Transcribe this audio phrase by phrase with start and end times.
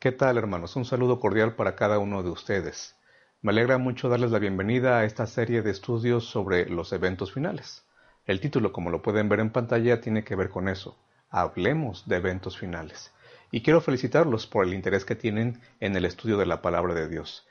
[0.00, 0.76] ¿Qué tal hermanos?
[0.76, 2.96] Un saludo cordial para cada uno de ustedes.
[3.42, 7.84] Me alegra mucho darles la bienvenida a esta serie de estudios sobre los eventos finales.
[8.24, 10.96] El título, como lo pueden ver en pantalla, tiene que ver con eso.
[11.28, 13.12] Hablemos de eventos finales.
[13.50, 17.06] Y quiero felicitarlos por el interés que tienen en el estudio de la palabra de
[17.06, 17.46] Dios.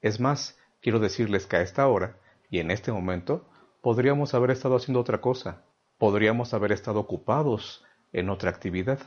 [0.00, 2.16] Es más, quiero decirles que a esta hora
[2.48, 3.50] y en este momento
[3.82, 5.64] podríamos haber estado haciendo otra cosa.
[5.98, 9.00] Podríamos haber estado ocupados en otra actividad.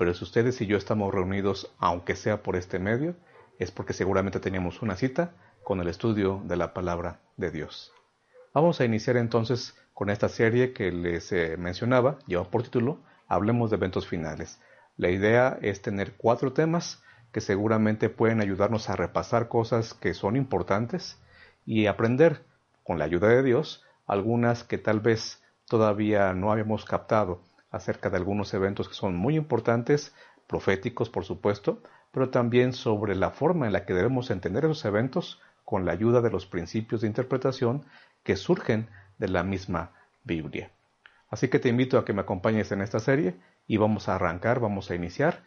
[0.00, 3.16] Pero si ustedes y yo estamos reunidos, aunque sea por este medio,
[3.58, 7.92] es porque seguramente teníamos una cita con el estudio de la palabra de Dios.
[8.54, 13.68] Vamos a iniciar entonces con esta serie que les eh, mencionaba, lleva por título Hablemos
[13.68, 14.58] de eventos finales.
[14.96, 20.34] La idea es tener cuatro temas que seguramente pueden ayudarnos a repasar cosas que son
[20.34, 21.18] importantes
[21.66, 22.46] y aprender,
[22.84, 28.16] con la ayuda de Dios, algunas que tal vez todavía no habíamos captado acerca de
[28.16, 30.14] algunos eventos que son muy importantes,
[30.46, 31.82] proféticos por supuesto,
[32.12, 36.20] pero también sobre la forma en la que debemos entender esos eventos con la ayuda
[36.20, 37.84] de los principios de interpretación
[38.24, 39.92] que surgen de la misma
[40.24, 40.72] Biblia.
[41.28, 43.36] Así que te invito a que me acompañes en esta serie
[43.68, 45.44] y vamos a arrancar, vamos a iniciar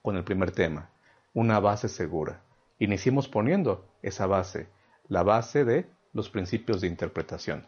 [0.00, 0.90] con el primer tema,
[1.32, 2.42] una base segura.
[2.78, 4.68] Iniciemos poniendo esa base,
[5.08, 7.66] la base de los principios de interpretación.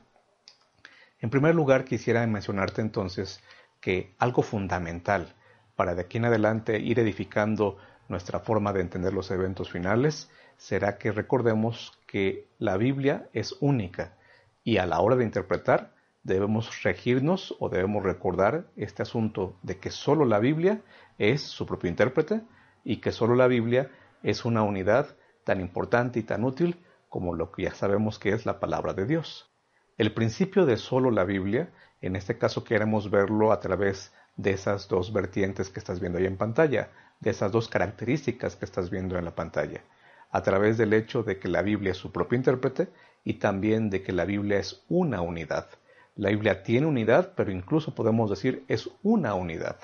[1.18, 3.42] En primer lugar, quisiera mencionarte entonces
[3.86, 5.36] que algo fundamental
[5.76, 7.76] para de aquí en adelante ir edificando
[8.08, 14.16] nuestra forma de entender los eventos finales será que recordemos que la Biblia es única
[14.64, 19.92] y a la hora de interpretar debemos regirnos o debemos recordar este asunto de que
[19.92, 20.80] solo la Biblia
[21.18, 22.40] es su propio intérprete
[22.82, 23.88] y que solo la Biblia
[24.24, 25.14] es una unidad
[25.44, 29.06] tan importante y tan útil como lo que ya sabemos que es la palabra de
[29.06, 29.48] Dios.
[29.96, 34.88] El principio de solo la Biblia en este caso queremos verlo a través de esas
[34.88, 39.18] dos vertientes que estás viendo ahí en pantalla, de esas dos características que estás viendo
[39.18, 39.82] en la pantalla,
[40.30, 42.88] a través del hecho de que la Biblia es su propio intérprete
[43.24, 45.68] y también de que la Biblia es una unidad.
[46.14, 49.76] La Biblia tiene unidad, pero incluso podemos decir es una unidad.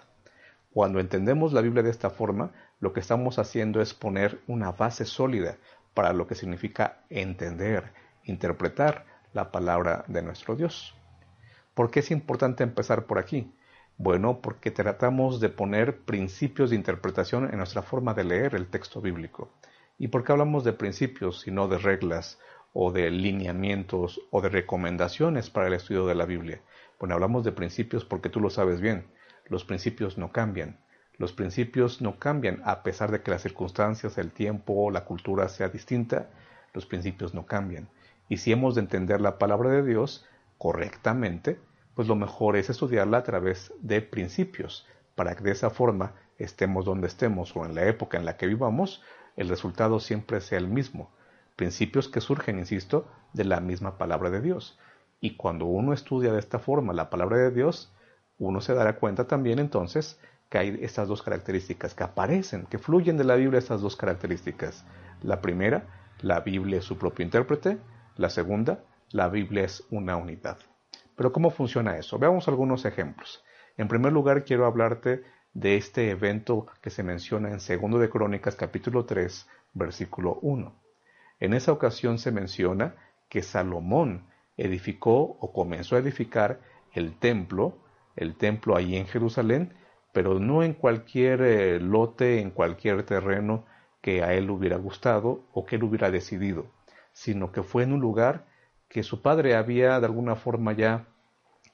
[0.73, 5.05] Cuando entendemos la Biblia de esta forma, lo que estamos haciendo es poner una base
[5.05, 5.57] sólida
[5.95, 7.93] para lo que significa entender,
[8.25, 10.95] interpretar la palabra de nuestro Dios.
[11.75, 13.51] ¿Por qué es importante empezar por aquí?
[13.97, 19.01] Bueno, porque tratamos de poner principios de interpretación en nuestra forma de leer el texto
[19.01, 19.51] bíblico.
[19.99, 22.39] ¿Y por qué hablamos de principios y no de reglas
[22.75, 26.61] o de lineamientos o de recomendaciones para el estudio de la Biblia?
[26.99, 29.07] Bueno, hablamos de principios porque tú lo sabes bien.
[29.47, 30.79] Los principios no cambian.
[31.17, 35.69] Los principios no cambian a pesar de que las circunstancias, el tiempo la cultura sea
[35.69, 36.29] distinta.
[36.75, 37.89] Los principios no cambian.
[38.29, 40.27] Y si hemos de entender la palabra de Dios,
[40.63, 41.59] correctamente,
[41.97, 44.87] pues lo mejor es estudiarla a través de principios,
[45.17, 48.47] para que de esa forma estemos donde estemos o en la época en la que
[48.47, 49.03] vivamos,
[49.37, 51.11] el resultado siempre sea el mismo.
[51.57, 54.79] Principios que surgen, insisto, de la misma palabra de Dios.
[55.21, 57.93] Y cuando uno estudia de esta forma la palabra de Dios,
[58.39, 63.17] uno se dará cuenta también entonces que hay estas dos características que aparecen, que fluyen
[63.17, 64.85] de la Biblia estas dos características.
[65.23, 65.89] La primera,
[66.21, 67.79] la Biblia es su propio intérprete.
[68.17, 68.85] La segunda,
[69.15, 70.59] la Biblia es una unidad.
[71.17, 72.19] Pero ¿cómo funciona eso?
[72.19, 73.45] Veamos algunos ejemplos.
[73.77, 75.23] En primer lugar, quiero hablarte
[75.55, 80.75] de este evento que se menciona en 2 de Crónicas capítulo 3, versículo 1.
[81.41, 82.95] En esa ocasión se menciona
[83.29, 86.61] que Salomón edificó o comenzó a edificar
[86.93, 87.79] el templo,
[88.17, 89.75] el templo ahí en Jerusalén,
[90.13, 93.65] pero no en cualquier eh, lote, en cualquier terreno
[94.01, 96.67] que a él hubiera gustado o que él hubiera decidido,
[97.13, 98.47] sino que fue en un lugar
[98.93, 101.07] que su padre había de alguna forma ya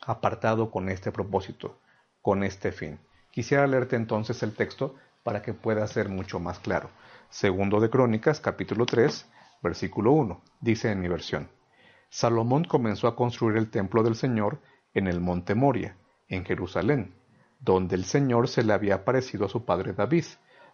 [0.06, 1.80] apartado con este propósito,
[2.22, 3.00] con este fin.
[3.32, 6.90] Quisiera leerte entonces el texto para que pueda ser mucho más claro.
[7.28, 9.28] Segundo de Crónicas, capítulo 3,
[9.64, 10.40] versículo 1.
[10.60, 11.48] Dice en mi versión.
[12.08, 14.60] Salomón comenzó a construir el templo del Señor
[14.94, 15.96] en el monte Moria,
[16.28, 17.16] en Jerusalén,
[17.58, 20.24] donde el Señor se le había aparecido a su padre David.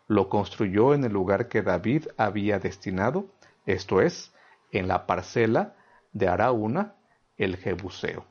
[0.09, 3.29] Lo construyó en el lugar que David había destinado,
[3.65, 4.35] esto es,
[4.73, 5.77] en la parcela
[6.15, 6.95] de Araúna
[7.37, 8.25] el Jebuseo.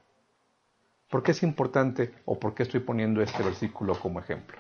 [1.10, 4.58] ¿Por qué es importante o por qué estoy poniendo este versículo como ejemplo?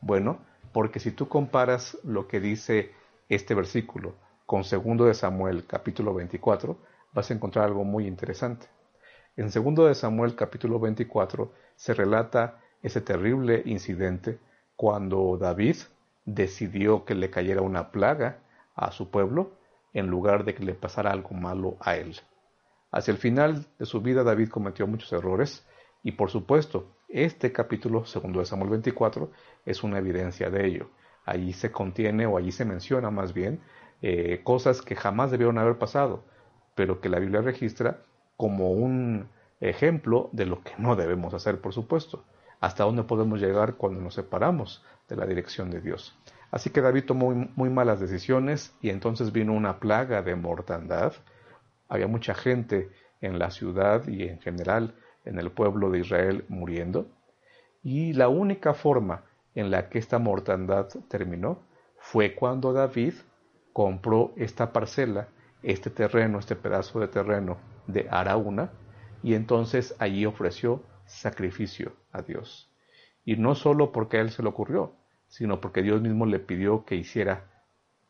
[0.00, 0.38] Bueno,
[0.72, 2.92] porque si tú comparas lo que dice
[3.28, 4.14] este versículo
[4.44, 6.78] con 2 de Samuel capítulo 24,
[7.12, 8.68] vas a encontrar algo muy interesante.
[9.36, 14.38] En 2 de Samuel capítulo 24 se relata ese terrible incidente
[14.76, 15.76] cuando David
[16.26, 18.38] decidió que le cayera una plaga
[18.74, 19.52] a su pueblo
[19.94, 22.20] en lugar de que le pasara algo malo a él.
[22.96, 25.66] Hacia el final de su vida David cometió muchos errores
[26.02, 29.30] y por supuesto este capítulo segundo de Samuel 24
[29.66, 30.88] es una evidencia de ello.
[31.26, 33.60] allí se contiene o allí se menciona más bien
[34.00, 36.24] eh, cosas que jamás debieron haber pasado,
[36.74, 38.02] pero que la Biblia registra
[38.38, 39.28] como un
[39.60, 42.24] ejemplo de lo que no debemos hacer, por supuesto,
[42.60, 46.18] hasta dónde podemos llegar cuando nos separamos de la dirección de Dios.
[46.50, 51.12] Así que David tomó muy, malas decisiones y entonces vino una plaga de mortandad.
[51.88, 52.90] Había mucha gente
[53.20, 54.94] en la ciudad y en general
[55.24, 57.06] en el pueblo de Israel muriendo.
[57.82, 59.24] Y la única forma
[59.54, 61.62] en la que esta mortandad terminó
[61.98, 63.14] fue cuando David
[63.72, 65.28] compró esta parcela,
[65.62, 68.70] este terreno, este pedazo de terreno de Araúna,
[69.22, 72.70] y entonces allí ofreció sacrificio a Dios.
[73.24, 74.92] Y no solo porque a él se le ocurrió,
[75.28, 77.44] sino porque Dios mismo le pidió que hiciera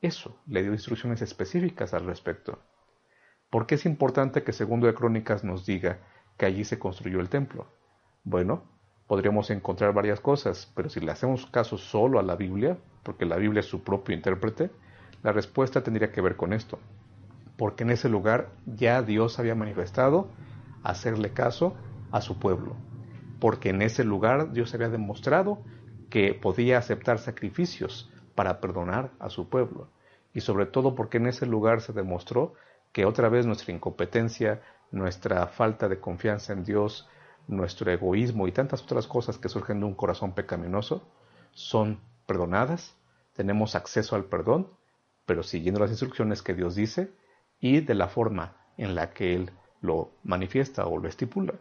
[0.02, 2.58] eso, le dio instrucciones específicas al respecto.
[3.50, 6.00] ¿Por qué es importante que Segundo de Crónicas nos diga
[6.36, 7.66] que allí se construyó el templo?
[8.24, 8.64] Bueno,
[9.06, 13.36] podríamos encontrar varias cosas, pero si le hacemos caso solo a la Biblia, porque la
[13.36, 14.70] Biblia es su propio intérprete,
[15.22, 16.78] la respuesta tendría que ver con esto.
[17.56, 20.28] Porque en ese lugar ya Dios había manifestado
[20.82, 21.76] hacerle caso
[22.10, 22.76] a su pueblo.
[23.40, 25.62] Porque en ese lugar Dios había demostrado
[26.10, 29.88] que podía aceptar sacrificios para perdonar a su pueblo.
[30.34, 32.54] Y sobre todo porque en ese lugar se demostró
[32.96, 37.06] que otra vez nuestra incompetencia, nuestra falta de confianza en Dios,
[37.46, 41.06] nuestro egoísmo y tantas otras cosas que surgen de un corazón pecaminoso
[41.52, 42.96] son perdonadas,
[43.34, 44.70] tenemos acceso al perdón,
[45.26, 47.12] pero siguiendo las instrucciones que Dios dice
[47.60, 49.50] y de la forma en la que Él
[49.82, 51.52] lo manifiesta o lo estipula.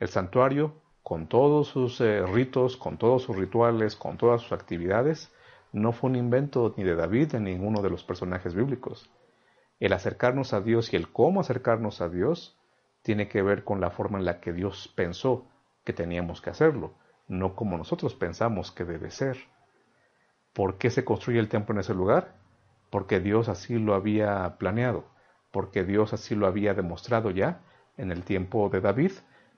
[0.00, 5.32] El santuario con todos sus eh, ritos, con todos sus rituales, con todas sus actividades,
[5.70, 9.08] no fue un invento ni de David ni de ninguno de los personajes bíblicos.
[9.84, 12.58] El acercarnos a Dios y el cómo acercarnos a Dios
[13.02, 15.46] tiene que ver con la forma en la que Dios pensó
[15.84, 16.94] que teníamos que hacerlo,
[17.28, 19.36] no como nosotros pensamos que debe ser.
[20.54, 22.34] ¿Por qué se construye el templo en ese lugar?
[22.88, 25.04] Porque Dios así lo había planeado,
[25.50, 27.60] porque Dios así lo había demostrado ya
[27.98, 29.12] en el tiempo de David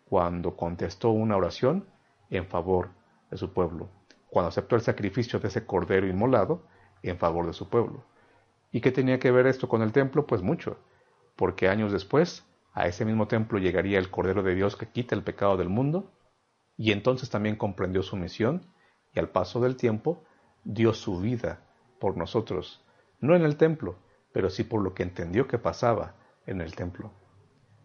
[0.09, 1.87] cuando contestó una oración
[2.31, 2.89] en favor
[3.31, 3.91] de su pueblo,
[4.29, 6.67] cuando aceptó el sacrificio de ese cordero inmolado
[7.05, 8.03] en favor de su pueblo.
[8.73, 10.27] ¿Y qué tenía que ver esto con el templo?
[10.27, 10.79] Pues mucho,
[11.37, 15.23] porque años después a ese mismo templo llegaría el Cordero de Dios que quita el
[15.23, 16.13] pecado del mundo,
[16.77, 18.67] y entonces también comprendió su misión,
[19.15, 20.25] y al paso del tiempo
[20.65, 21.61] dio su vida
[21.99, 22.85] por nosotros,
[23.21, 23.97] no en el templo,
[24.33, 26.15] pero sí por lo que entendió que pasaba
[26.47, 27.13] en el templo.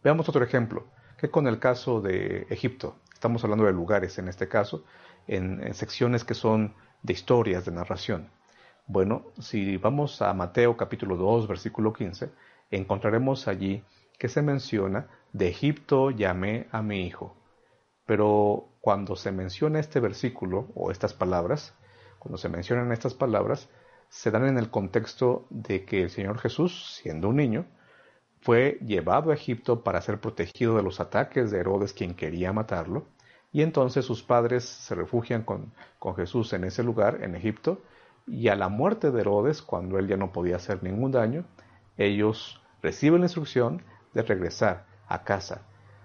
[0.04, 0.88] Veamos otro ejemplo
[1.18, 2.98] que con el caso de Egipto.
[3.13, 4.84] Estamos hablando de lugares en este caso,
[5.27, 6.74] en, secciones que son
[7.04, 8.31] de historias, de narración.
[8.88, 12.31] Bueno, si vamos a Mateo capítulo 2, versículo 15,
[12.72, 13.83] encontraremos allí
[14.18, 17.36] que se menciona, de Egipto llamé a mi hijo.
[18.06, 21.74] Pero cuando se menciona este versículo o estas palabras,
[22.19, 23.69] cuando se mencionan estas palabras,
[24.10, 27.66] se dan en el contexto de que el Señor Jesús, siendo un niño,
[28.42, 33.06] fue llevado a Egipto para ser protegido de los ataques de Herodes quien quería matarlo,
[33.54, 37.81] y entonces sus padres se refugian con, con, Jesús en ese lugar, en Egipto,
[38.28, 41.46] y a la muerte de Herodes, cuando él ya no podía hacer ningún daño,
[41.98, 43.84] ellos reciben la instrucción
[44.14, 45.62] de regresar a casa.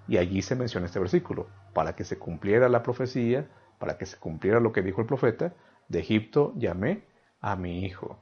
[0.08, 3.48] Y allí se menciona este versículo, para que se cumpliera la profecía,
[3.78, 5.54] para que se cumpliera lo que dijo el profeta,
[5.88, 7.04] de Egipto llamé
[7.40, 8.18] a mi hijo.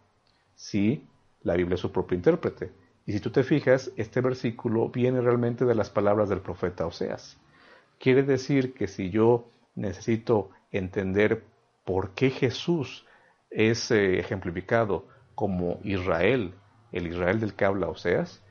[0.54, 1.06] Sí,
[1.42, 2.72] la Biblia es su propio intérprete,
[3.06, 7.36] y si tú te fijas, este versículo viene realmente de las palabras del profeta Oseas.
[7.98, 11.44] Quiere decir que si yo necesito entender
[11.84, 13.06] por qué Jesús
[13.50, 16.54] es eh, ejemplificado como Israel,
[16.92, 18.44] el Israel del que habla Oseas,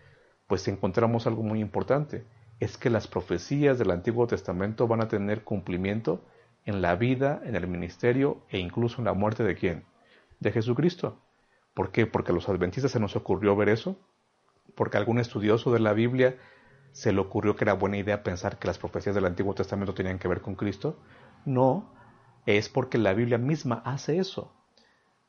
[0.48, 2.26] pues encontramos algo muy importante.
[2.60, 6.26] Es que las profecías del Antiguo Testamento van a tener cumplimiento
[6.66, 9.86] en la vida, en el ministerio e incluso en la muerte de quién?
[10.40, 11.22] De Jesucristo.
[11.74, 12.06] ¿Por qué?
[12.06, 13.98] Porque a los adventistas se nos ocurrió ver eso
[14.76, 16.38] porque algún estudioso de la Biblia
[16.92, 20.20] se le ocurrió que era buena idea pensar que las profecías del Antiguo Testamento tenían
[20.20, 21.00] que ver con Cristo.
[21.46, 21.92] No,
[22.46, 24.54] es porque la Biblia misma hace eso.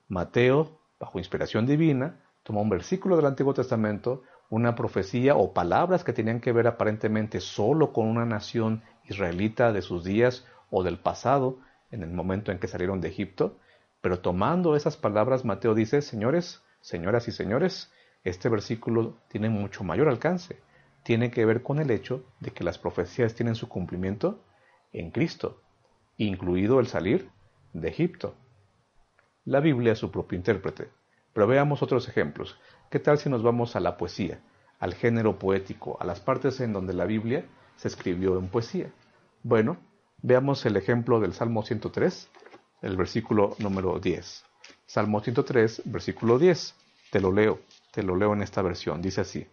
[0.09, 6.13] Mateo, bajo inspiración divina, toma un versículo del Antiguo Testamento, una profecía o palabras que
[6.13, 11.59] tenían que ver aparentemente solo con una nación israelita de sus días o del pasado,
[11.91, 13.59] en el momento en que salieron de Egipto,
[14.01, 17.91] pero tomando esas palabras, Mateo dice, señores, señoras y señores,
[18.23, 20.61] este versículo tiene mucho mayor alcance.
[21.03, 24.45] Tiene que ver con el hecho de que las profecías tienen su cumplimiento
[24.93, 25.63] en Cristo,
[26.19, 27.31] incluido el salir
[27.73, 28.35] de Egipto.
[29.45, 30.89] La Biblia es su propio intérprete.
[31.35, 32.59] Pero veamos otros ejemplos.
[32.91, 34.41] ¿Qué tal si nos vamos a la poesía,
[34.79, 37.45] al género poético, a las partes en donde la Biblia
[37.77, 38.91] se escribió en poesía?
[39.43, 39.77] Bueno,
[40.23, 42.31] veamos el ejemplo del Salmo 103,
[42.83, 44.45] el versículo número 10.
[44.87, 46.75] Salmo 103, versículo 10.
[47.11, 47.61] Te lo leo,
[47.93, 49.03] te lo leo en esta versión.
[49.03, 49.47] Dice así.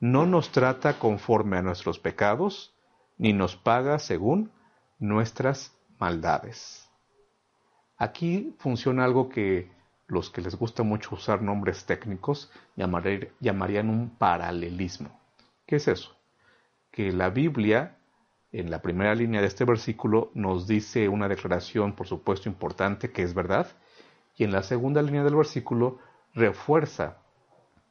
[0.00, 2.74] No nos trata conforme a nuestros pecados,
[3.18, 4.50] ni nos paga según
[4.98, 6.83] nuestras maldades.
[7.96, 9.70] Aquí funciona algo que
[10.06, 15.18] los que les gusta mucho usar nombres técnicos llamarían un paralelismo.
[15.66, 16.16] ¿Qué es eso?
[16.90, 17.96] Que la Biblia,
[18.52, 23.22] en la primera línea de este versículo, nos dice una declaración, por supuesto, importante, que
[23.22, 23.68] es verdad,
[24.36, 25.98] y en la segunda línea del versículo
[26.34, 27.18] refuerza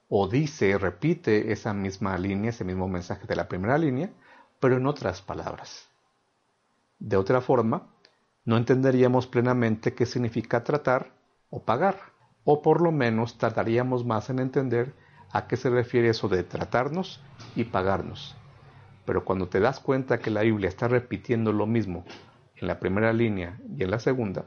[0.09, 4.11] o dice, repite esa misma línea, ese mismo mensaje de la primera línea,
[4.59, 5.89] pero en otras palabras.
[6.99, 7.92] De otra forma,
[8.45, 11.13] no entenderíamos plenamente qué significa tratar
[11.49, 11.97] o pagar,
[12.43, 14.93] o por lo menos tardaríamos más en entender
[15.31, 17.21] a qué se refiere eso de tratarnos
[17.55, 18.35] y pagarnos.
[19.05, 22.05] Pero cuando te das cuenta que la Biblia está repitiendo lo mismo
[22.55, 24.45] en la primera línea y en la segunda,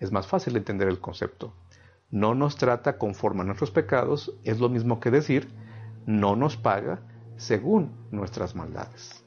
[0.00, 1.54] es más fácil entender el concepto.
[2.10, 5.48] No nos trata conforme a nuestros pecados es lo mismo que decir
[6.06, 7.00] no nos paga
[7.36, 9.24] según nuestras maldades.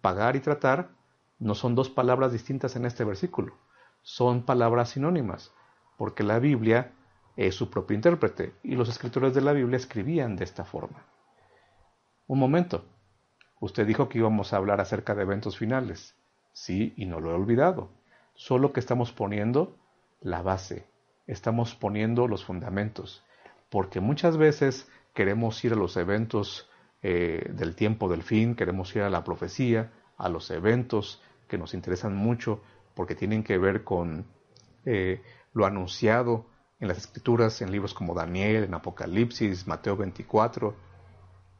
[0.00, 0.95] Pagar y tratar
[1.38, 3.54] no son dos palabras distintas en este versículo,
[4.02, 5.52] son palabras sinónimas,
[5.96, 6.92] porque la Biblia
[7.36, 11.04] es su propio intérprete y los escritores de la Biblia escribían de esta forma.
[12.26, 12.84] Un momento,
[13.60, 16.16] usted dijo que íbamos a hablar acerca de eventos finales.
[16.52, 17.90] Sí, y no lo he olvidado,
[18.34, 19.76] solo que estamos poniendo
[20.20, 20.88] la base,
[21.26, 23.22] estamos poniendo los fundamentos,
[23.68, 26.70] porque muchas veces queremos ir a los eventos
[27.02, 31.74] eh, del tiempo del fin, queremos ir a la profecía, a los eventos que nos
[31.74, 32.60] interesan mucho
[32.94, 34.26] porque tienen que ver con
[34.84, 35.22] eh,
[35.52, 36.46] lo anunciado
[36.78, 40.74] en las escrituras, en libros como Daniel, en Apocalipsis, Mateo 24,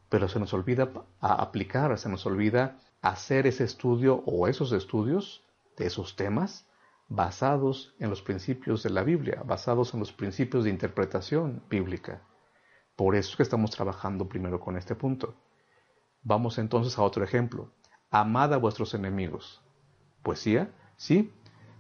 [0.09, 0.91] pero se nos olvida
[1.21, 5.45] aplicar, se nos olvida hacer ese estudio o esos estudios
[5.77, 6.67] de esos temas
[7.09, 12.23] basados en los principios de la Biblia, basados en los principios de interpretación bíblica.
[12.97, 15.35] Por eso es que estamos trabajando primero con este punto.
[16.23, 17.71] Vamos entonces a otro ejemplo.
[18.11, 19.63] Amad a vuestros enemigos.
[20.27, 20.71] ¿Poesía?
[20.97, 21.33] Sí.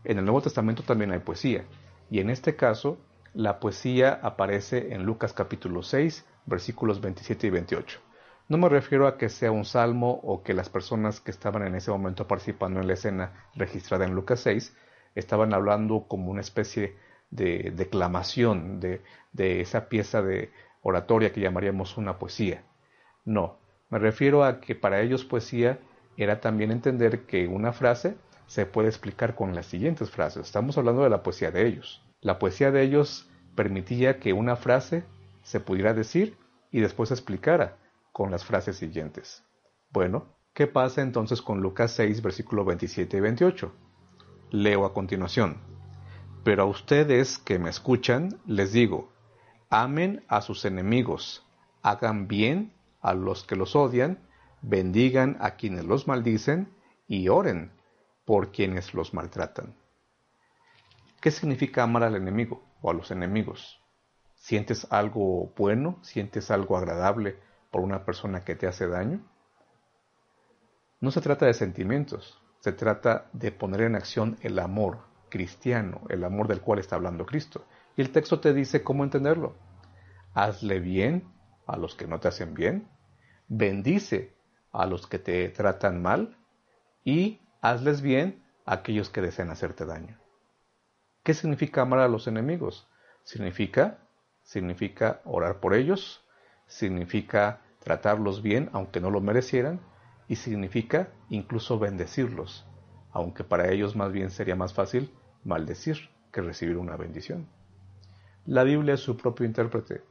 [0.05, 1.65] En el Nuevo Testamento también hay poesía.
[2.13, 2.97] Y en este caso,
[3.35, 7.99] la poesía aparece en Lucas capítulo 6, versículos 27 y 28.
[8.49, 11.75] No me refiero a que sea un salmo o que las personas que estaban en
[11.75, 14.77] ese momento participando en la escena registrada en Lucas 6
[15.17, 16.95] estaban hablando como una especie
[17.31, 22.63] de declamación de, de esa pieza de oratoria que llamaríamos una poesía.
[23.25, 23.59] No,
[23.91, 25.81] me refiero a que para ellos poesía
[26.17, 30.47] era también entender que una frase se puede explicar con las siguientes frases.
[30.47, 32.03] Estamos hablando de la poesía de ellos.
[32.21, 35.05] La poesía de ellos permitía que una frase
[35.43, 36.37] se pudiera decir
[36.71, 37.79] y después explicara
[38.13, 39.45] con las frases siguientes.
[39.91, 43.73] Bueno, ¿qué pasa entonces con Lucas 6, versículo 27 y 28?
[44.51, 45.59] Leo a continuación.
[46.45, 49.13] Pero a ustedes que me escuchan, les digo,
[49.69, 51.45] amen a sus enemigos,
[51.83, 54.21] hagan bien a los que los odian,
[54.63, 56.73] bendigan a quienes los maldicen
[57.09, 57.73] y oren
[58.27, 59.75] por quienes los maltratan.
[61.23, 63.81] ¿Qué significa amar al enemigo o a los enemigos?
[64.35, 65.99] ¿Sientes algo bueno?
[66.03, 67.39] ¿Sientes algo agradable
[67.71, 69.25] por una persona que te hace daño?
[71.01, 76.25] No se trata de sentimientos, se trata de poner en acción el amor cristiano, el
[76.25, 77.65] amor del cual está hablando Cristo.
[77.97, 79.57] Y el texto te dice cómo entenderlo.
[80.35, 81.33] Hazle bien
[81.67, 82.89] a los que no te hacen bien,
[83.49, 84.35] bendice
[84.73, 86.37] a los que te tratan mal
[87.05, 90.19] y hazles bien a aquellos que desean hacerte daño.
[91.23, 92.89] ¿Qué significa amar a los enemigos?
[93.25, 93.99] Significa,
[94.43, 96.25] significa orar por ellos,
[96.67, 99.81] significa tratarlos bien aunque no lo merecieran,
[100.29, 102.67] y significa incluso bendecirlos,
[103.13, 107.49] aunque para ellos más bien sería más fácil maldecir que recibir una bendición.
[108.45, 110.03] La Biblia es su propio intérprete.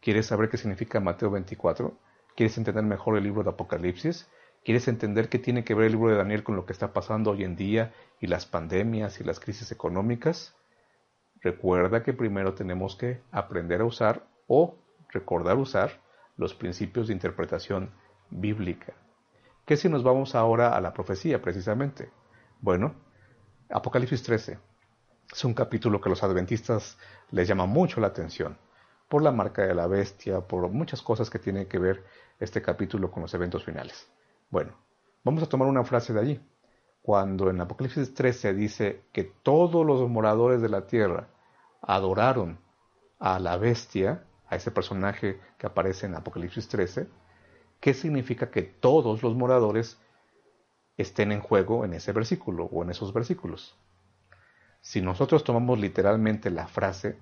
[0.00, 1.98] ¿Quieres saber qué significa Mateo 24?
[2.36, 4.28] ¿Quieres entender mejor el libro de Apocalipsis?
[4.64, 7.32] ¿Quieres entender qué tiene que ver el libro de Daniel con lo que está pasando
[7.32, 10.56] hoy en día y las pandemias y las crisis económicas?
[11.42, 14.78] Recuerda que primero tenemos que aprender a usar o
[15.10, 16.00] recordar usar
[16.38, 17.90] los principios de interpretación
[18.30, 18.94] bíblica.
[19.66, 22.10] ¿Qué si nos vamos ahora a la profecía precisamente?
[22.62, 22.94] Bueno,
[23.68, 24.58] Apocalipsis 13
[25.30, 26.96] es un capítulo que los adventistas
[27.30, 28.56] les llama mucho la atención
[29.10, 32.02] por la marca de la bestia, por muchas cosas que tienen que ver
[32.40, 34.10] este capítulo con los eventos finales.
[34.54, 34.72] Bueno,
[35.24, 36.40] vamos a tomar una frase de allí.
[37.02, 41.26] Cuando en Apocalipsis 13 dice que todos los moradores de la tierra
[41.82, 42.60] adoraron
[43.18, 47.08] a la bestia, a ese personaje que aparece en Apocalipsis 13,
[47.80, 50.00] ¿qué significa que todos los moradores
[50.96, 53.76] estén en juego en ese versículo o en esos versículos?
[54.80, 57.18] Si nosotros tomamos literalmente la frase,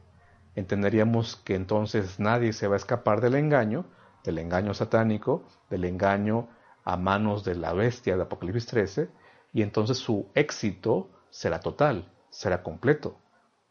[0.54, 3.86] entenderíamos que entonces nadie se va a escapar del engaño,
[4.22, 6.50] del engaño satánico, del engaño
[6.84, 9.10] a manos de la bestia de Apocalipsis 13,
[9.52, 13.16] y entonces su éxito será total, será completo.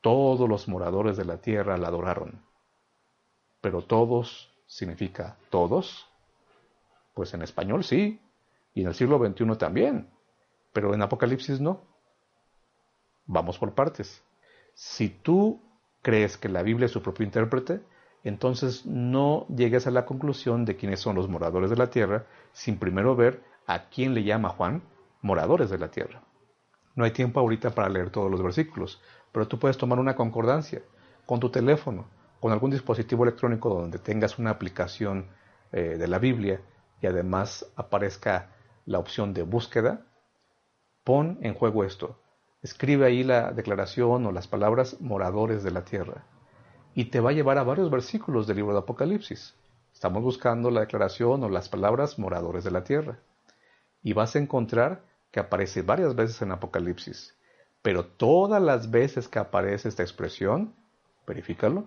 [0.02, 2.42] Todos los moradores de la tierra la adoraron.
[3.62, 6.08] Pero todos significa todos.
[7.14, 8.20] Pues en español sí,
[8.74, 10.10] y en el siglo XXI también,
[10.74, 11.82] pero en Apocalipsis no.
[13.26, 14.24] Vamos por partes.
[14.74, 15.62] Si tú
[16.02, 17.82] crees que la Biblia es su propio intérprete,
[18.24, 22.78] entonces no llegues a la conclusión de quiénes son los moradores de la tierra sin
[22.78, 24.84] primero ver a quién le llama Juan
[25.22, 26.22] moradores de la tierra.
[26.96, 29.02] No hay tiempo ahorita para leer todos los versículos,
[29.32, 30.82] pero tú puedes tomar una concordancia
[31.26, 32.06] con tu teléfono,
[32.40, 35.28] con algún dispositivo electrónico donde tengas una aplicación
[35.72, 36.62] eh, de la Biblia
[37.02, 38.50] y además aparezca
[38.86, 40.06] la opción de búsqueda,
[41.04, 42.20] pon en juego esto.
[42.62, 46.26] Escribe ahí la declaración o las palabras moradores de la tierra
[46.94, 49.56] y te va a llevar a varios versículos del libro de Apocalipsis.
[49.94, 53.20] Estamos buscando la declaración o las palabras moradores de la tierra.
[54.04, 57.36] Y vas a encontrar que aparece varias veces en Apocalipsis.
[57.82, 60.74] Pero todas las veces que aparece esta expresión,
[61.26, 61.86] verifícalo,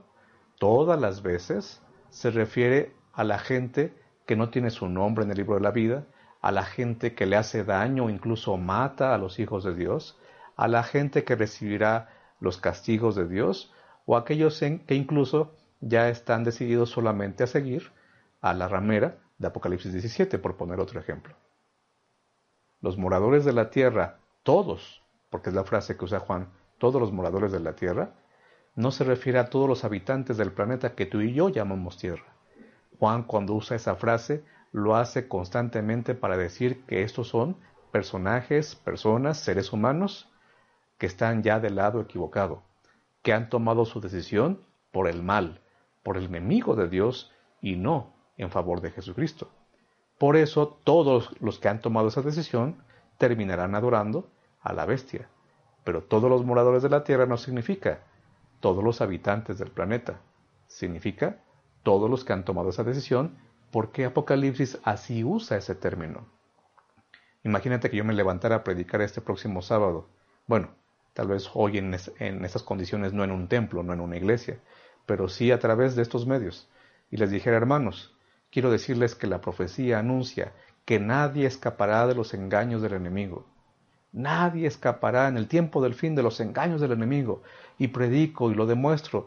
[0.59, 3.93] todas las veces se refiere a la gente
[4.27, 6.07] que no tiene su nombre en el libro de la vida,
[6.41, 10.19] a la gente que le hace daño o incluso mata a los hijos de Dios,
[10.57, 13.74] a la gente que recibirá los castigos de Dios,
[14.07, 17.93] o aquellos que incluso ya están decididos solamente a seguir
[18.41, 21.35] a la ramera de Apocalipsis 17, por poner otro ejemplo.
[22.81, 27.13] Los moradores de la tierra, todos, porque es la frase que usa Juan, todos los
[27.13, 28.15] moradores de la tierra,
[28.77, 32.35] no se refiere a todos los habitantes del planeta que tú y yo llamamos tierra.
[32.99, 37.57] Juan cuando usa esa frase lo hace constantemente para decir que estos son
[37.93, 40.29] personajes, personas, seres humanos
[40.99, 42.63] que están ya del lado equivocado,
[43.25, 44.61] que han tomado su decisión
[44.93, 45.63] por el mal,
[46.03, 49.49] por el enemigo de Dios y no en favor de Jesucristo.
[50.19, 52.77] Por eso todos los que han tomado esa decisión
[53.17, 54.29] terminarán adorando
[54.61, 55.29] a la bestia.
[55.85, 58.01] Pero todos los moradores de la tierra no significa
[58.61, 60.21] todos los habitantes del planeta.
[60.67, 61.41] Significa
[61.83, 63.39] todos los que han tomado esa decisión
[63.71, 66.27] porque Apocalipsis así usa ese término.
[67.43, 70.09] Imagínate que yo me levantara a predicar este próximo sábado.
[70.47, 70.69] Bueno,
[71.15, 74.59] tal vez hoy en, esas condiciones no en un templo, no en una iglesia,
[75.07, 76.69] pero sí a través de estos medios,
[77.11, 78.15] y les dijera, hermanos,
[78.51, 80.53] quiero decirles que la profecía anuncia
[80.85, 83.47] que nadie escapará de los engaños del enemigo.
[84.13, 87.43] Nadie escapará en el tiempo del fin de los engaños del enemigo.
[87.79, 89.27] Y predico y lo demuestro,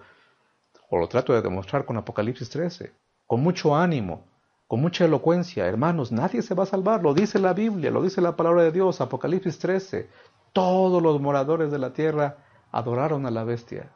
[0.89, 2.93] o lo trato de demostrar con Apocalipsis 13,
[3.25, 4.23] con mucho ánimo,
[4.67, 5.65] con mucha elocuencia.
[5.65, 8.71] Hermanos, nadie se va a salvar, lo dice la Biblia, lo dice la palabra de
[8.71, 10.09] Dios, Apocalipsis 13.
[10.57, 12.37] Todos los moradores de la tierra
[12.71, 13.91] adoraron a la bestia.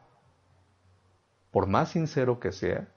[1.49, 2.87] Por más sincero que sea,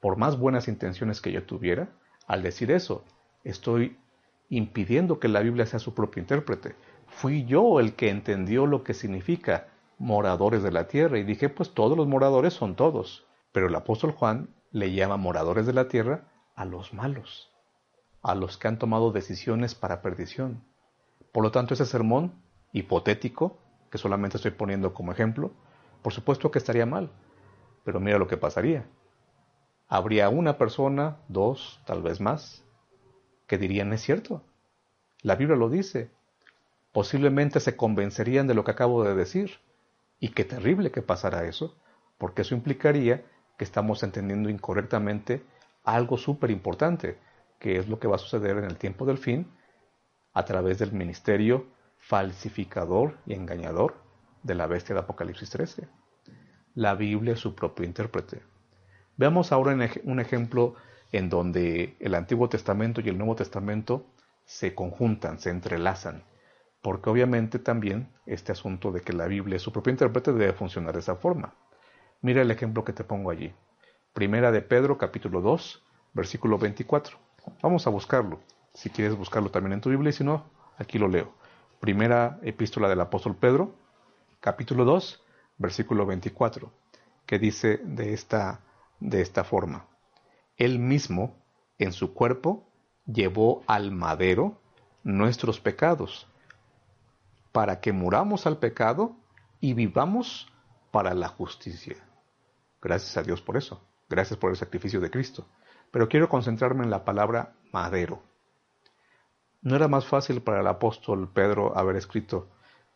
[0.00, 1.90] por más buenas intenciones que yo tuviera,
[2.26, 3.04] al decir eso,
[3.44, 4.00] estoy
[4.48, 6.74] impidiendo que la Biblia sea su propio intérprete.
[7.06, 11.72] Fui yo el que entendió lo que significa moradores de la tierra y dije, pues
[11.72, 13.28] todos los moradores son todos.
[13.52, 16.24] Pero el apóstol Juan le llama moradores de la tierra
[16.56, 17.52] a los malos,
[18.22, 20.64] a los que han tomado decisiones para perdición.
[21.30, 22.42] Por lo tanto, ese sermón
[22.74, 23.56] hipotético,
[23.90, 25.52] que solamente estoy poniendo como ejemplo,
[26.02, 27.10] por supuesto que estaría mal,
[27.84, 28.84] pero mira lo que pasaría.
[29.88, 32.64] Habría una persona, dos, tal vez más,
[33.46, 34.42] que dirían es cierto.
[35.22, 36.10] La Biblia lo dice.
[36.92, 39.60] Posiblemente se convencerían de lo que acabo de decir.
[40.18, 41.76] Y qué terrible que pasara eso,
[42.18, 43.24] porque eso implicaría
[43.56, 45.44] que estamos entendiendo incorrectamente
[45.84, 47.18] algo súper importante,
[47.60, 49.46] que es lo que va a suceder en el tiempo del fin
[50.32, 51.66] a través del ministerio
[52.06, 53.94] falsificador y engañador
[54.42, 55.88] de la bestia de Apocalipsis 13.
[56.74, 58.42] La Biblia es su propio intérprete.
[59.16, 60.74] Veamos ahora un ejemplo
[61.12, 64.06] en donde el Antiguo Testamento y el Nuevo Testamento
[64.44, 66.24] se conjuntan, se entrelazan,
[66.82, 70.92] porque obviamente también este asunto de que la Biblia es su propio intérprete debe funcionar
[70.92, 71.54] de esa forma.
[72.20, 73.54] Mira el ejemplo que te pongo allí.
[74.12, 77.16] Primera de Pedro, capítulo 2, versículo 24.
[77.62, 78.40] Vamos a buscarlo.
[78.74, 81.32] Si quieres buscarlo también en tu Biblia, y si no, aquí lo leo.
[81.84, 83.74] Primera epístola del apóstol Pedro,
[84.40, 85.22] capítulo 2,
[85.58, 86.72] versículo 24,
[87.26, 88.62] que dice de esta,
[89.00, 89.86] de esta forma.
[90.56, 91.44] Él mismo,
[91.76, 92.66] en su cuerpo,
[93.04, 94.62] llevó al madero
[95.02, 96.26] nuestros pecados,
[97.52, 99.18] para que muramos al pecado
[99.60, 100.50] y vivamos
[100.90, 101.96] para la justicia.
[102.80, 103.86] Gracias a Dios por eso.
[104.08, 105.46] Gracias por el sacrificio de Cristo.
[105.90, 108.22] Pero quiero concentrarme en la palabra madero.
[109.64, 112.48] ¿No era más fácil para el apóstol Pedro haber escrito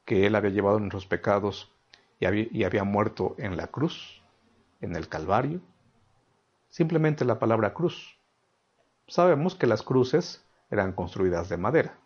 [0.05, 1.73] que él había llevado nuestros pecados
[2.21, 4.23] y había, muerto en la cruz?
[4.83, 5.63] en el Calvario?
[6.69, 8.19] Simplemente la palabra cruz.
[9.07, 11.99] Sabemos que las cruces eran construidas de madera,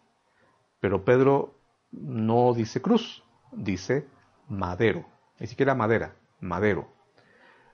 [0.79, 1.59] pero Pedro
[1.91, 4.07] no dice cruz, dice
[4.49, 5.05] madero,
[5.41, 6.87] ni siquiera madera, madero.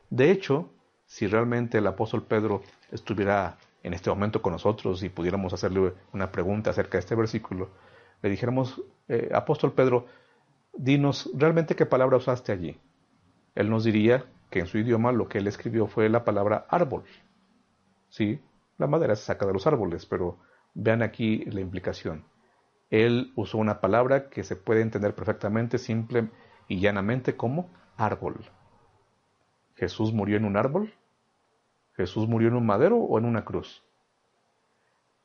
[0.08, 0.70] De hecho,
[1.04, 6.30] si realmente el apóstol Pedro estuviera en este momento con nosotros y pudiéramos hacerle una
[6.30, 7.70] pregunta acerca de este versículo,
[8.22, 10.04] le dijéramos, eh, apóstol Pedro,
[10.74, 12.78] dinos realmente qué palabra usaste allí.
[13.54, 17.04] Él nos diría que en su idioma lo que él escribió fue la palabra árbol.
[18.10, 18.40] Sí,
[18.76, 20.36] la madera se saca de los árboles, pero
[20.74, 22.24] vean aquí la implicación.
[22.90, 26.28] Él usó una palabra que se puede entender perfectamente, simple
[26.68, 28.50] y llanamente como árbol.
[29.76, 30.92] ¿Jesús murió en un árbol?
[31.98, 33.82] ¿Jesús murió en un madero o en una cruz?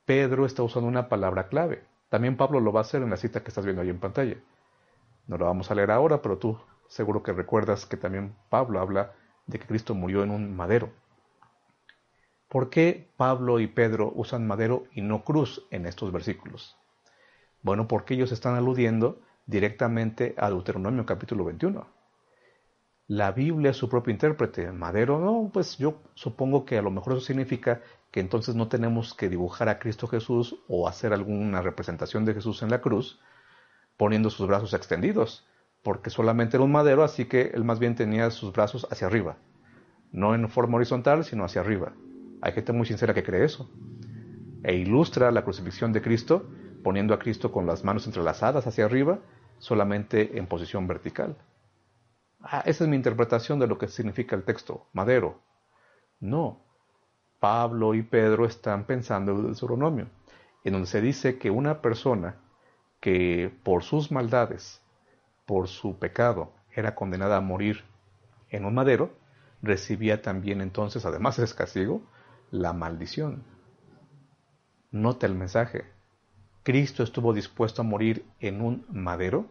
[0.04, 1.84] Pedro está usando una palabra clave.
[2.08, 4.38] También Pablo lo va a hacer en la cita que estás viendo ahí en pantalla.
[5.28, 6.58] No lo vamos a leer ahora, pero tú
[6.88, 9.12] seguro que recuerdas que también Pablo habla
[9.46, 10.90] de que Cristo murió en un madero.
[12.48, 16.76] ¿Por qué Pablo y Pedro usan madero y no cruz en estos versículos?
[17.62, 21.86] Bueno, porque ellos están aludiendo directamente a Deuteronomio capítulo 21.
[23.06, 24.72] La Biblia es su propio intérprete.
[24.72, 29.12] Madero, no, pues yo supongo que a lo mejor eso significa que entonces no tenemos
[29.12, 33.20] que dibujar a Cristo Jesús o hacer alguna representación de Jesús en la cruz
[33.98, 35.46] poniendo sus brazos extendidos,
[35.82, 39.36] porque solamente era un madero, así que él más bien tenía sus brazos hacia arriba,
[40.10, 41.92] no en forma horizontal, sino hacia arriba.
[42.40, 43.70] Hay gente muy sincera que cree eso.
[44.62, 46.48] E ilustra la crucifixión de Cristo
[46.82, 49.18] poniendo a Cristo con las manos entrelazadas hacia arriba,
[49.58, 51.36] solamente en posición vertical.
[52.46, 55.40] Ah, esa es mi interpretación de lo que significa el texto, madero.
[56.20, 56.60] No,
[57.40, 60.08] Pablo y Pedro están pensando en el Deuteronomio,
[60.62, 62.36] en donde se dice que una persona
[63.00, 64.82] que por sus maldades,
[65.46, 67.84] por su pecado, era condenada a morir
[68.50, 69.14] en un madero,
[69.62, 72.02] recibía también entonces, además de castigo,
[72.50, 73.42] la maldición.
[74.90, 75.86] Nota el mensaje.
[76.62, 79.46] Cristo estuvo dispuesto a morir en un madero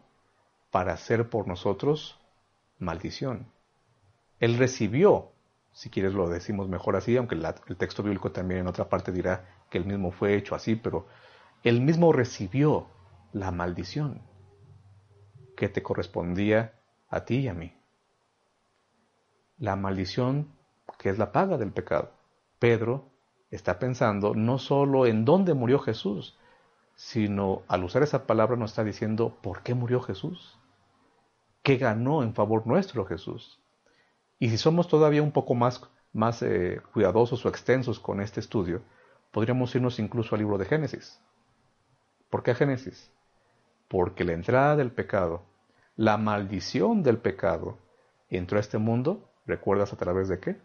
[0.70, 2.20] para hacer por nosotros
[2.84, 3.48] maldición.
[4.40, 5.32] Él recibió,
[5.72, 9.46] si quieres lo decimos mejor así, aunque el texto bíblico también en otra parte dirá
[9.70, 11.08] que él mismo fue hecho así, pero
[11.64, 12.88] él mismo recibió
[13.32, 14.22] la maldición
[15.56, 16.74] que te correspondía
[17.10, 17.74] a ti y a mí.
[19.58, 20.50] La maldición
[20.98, 22.12] que es la paga del pecado.
[22.60, 23.10] Pedro
[23.52, 26.38] está pensando no solo en dónde murió Jesús,
[26.96, 30.58] sino al usar esa palabra nos está diciendo por qué murió Jesús,
[31.64, 33.60] qué ganó en favor nuestro Jesús.
[34.38, 38.82] Y si somos todavía un poco más, más eh, cuidadosos o extensos con este estudio,
[39.32, 41.20] podríamos irnos incluso al libro de Génesis.
[42.30, 43.10] ¿Por qué Génesis?
[43.88, 45.44] Porque la entrada del pecado,
[45.96, 47.78] la maldición del pecado,
[48.30, 50.58] entró a este mundo, ¿recuerdas a través de qué?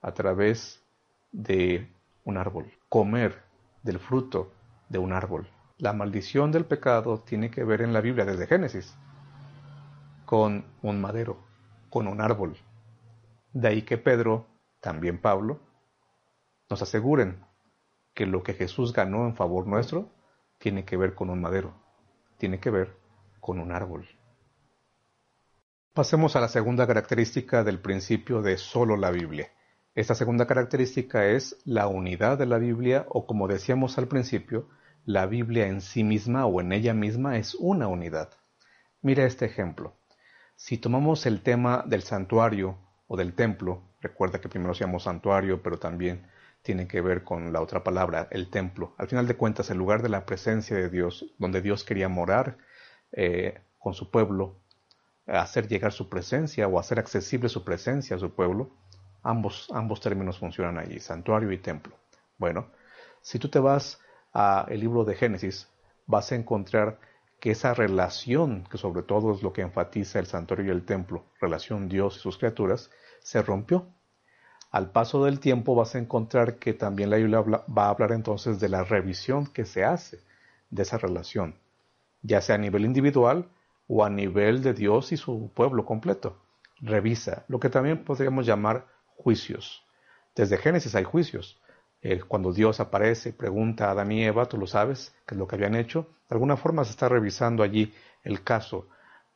[0.00, 0.82] A través
[1.32, 1.92] de
[2.24, 3.42] un árbol, comer
[3.82, 4.52] del fruto
[4.88, 5.48] de un árbol.
[5.76, 8.96] La maldición del pecado tiene que ver en la Biblia desde Génesis
[10.28, 11.38] con un madero,
[11.88, 12.58] con un árbol.
[13.54, 14.46] De ahí que Pedro,
[14.78, 15.58] también Pablo,
[16.68, 17.46] nos aseguren
[18.12, 20.10] que lo que Jesús ganó en favor nuestro
[20.58, 21.72] tiene que ver con un madero,
[22.36, 22.94] tiene que ver
[23.40, 24.06] con un árbol.
[25.94, 29.50] Pasemos a la segunda característica del principio de solo la Biblia.
[29.94, 34.68] Esta segunda característica es la unidad de la Biblia o como decíamos al principio,
[35.06, 38.28] la Biblia en sí misma o en ella misma es una unidad.
[39.00, 39.97] Mira este ejemplo.
[40.58, 45.78] Si tomamos el tema del santuario o del templo, recuerda que primero llamó santuario, pero
[45.78, 46.26] también
[46.62, 48.92] tiene que ver con la otra palabra, el templo.
[48.98, 52.58] Al final de cuentas, el lugar de la presencia de Dios, donde Dios quería morar
[53.12, 54.58] eh, con su pueblo,
[55.28, 58.72] hacer llegar su presencia o hacer accesible su presencia a su pueblo,
[59.22, 61.96] Ambos, ambos términos funcionan allí, santuario y templo.
[62.36, 62.70] Bueno,
[63.20, 64.00] si tú te vas
[64.32, 65.68] al libro de Génesis,
[66.06, 66.98] vas a encontrar
[67.40, 71.24] que esa relación, que sobre todo es lo que enfatiza el santuario y el templo,
[71.40, 73.86] relación Dios y sus criaturas, se rompió.
[74.70, 78.60] Al paso del tiempo vas a encontrar que también la Biblia va a hablar entonces
[78.60, 80.20] de la revisión que se hace
[80.70, 81.56] de esa relación,
[82.22, 83.48] ya sea a nivel individual
[83.86, 86.36] o a nivel de Dios y su pueblo completo.
[86.80, 89.84] Revisa, lo que también podríamos llamar juicios.
[90.34, 91.60] Desde Génesis hay juicios.
[92.00, 95.48] Eh, cuando Dios aparece pregunta a Adán y Eva, tú lo sabes, qué es lo
[95.48, 98.88] que habían hecho, de alguna forma se está revisando allí el caso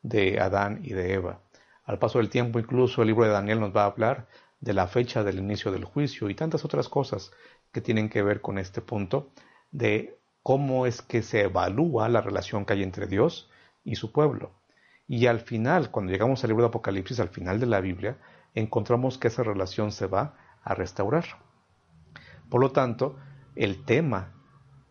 [0.02, 1.40] de Adán y de Eva.
[1.84, 4.28] Al paso del tiempo, incluso el libro de Daniel nos va a hablar
[4.60, 7.32] de la fecha del inicio del juicio y tantas otras cosas
[7.72, 9.30] que tienen que ver con este punto
[9.72, 13.50] de cómo es que se evalúa la relación que hay entre Dios
[13.84, 14.52] y su pueblo.
[15.08, 18.18] Y al final, cuando llegamos al libro de Apocalipsis, al final de la Biblia,
[18.54, 21.24] encontramos que esa relación se va a restaurar.
[22.52, 23.16] Por lo tanto,
[23.56, 24.34] el tema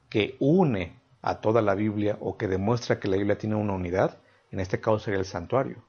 [0.10, 4.17] que une a toda la Biblia o que demuestra que la Biblia tiene una unidad,
[4.50, 5.84] en este caso sería el santuario.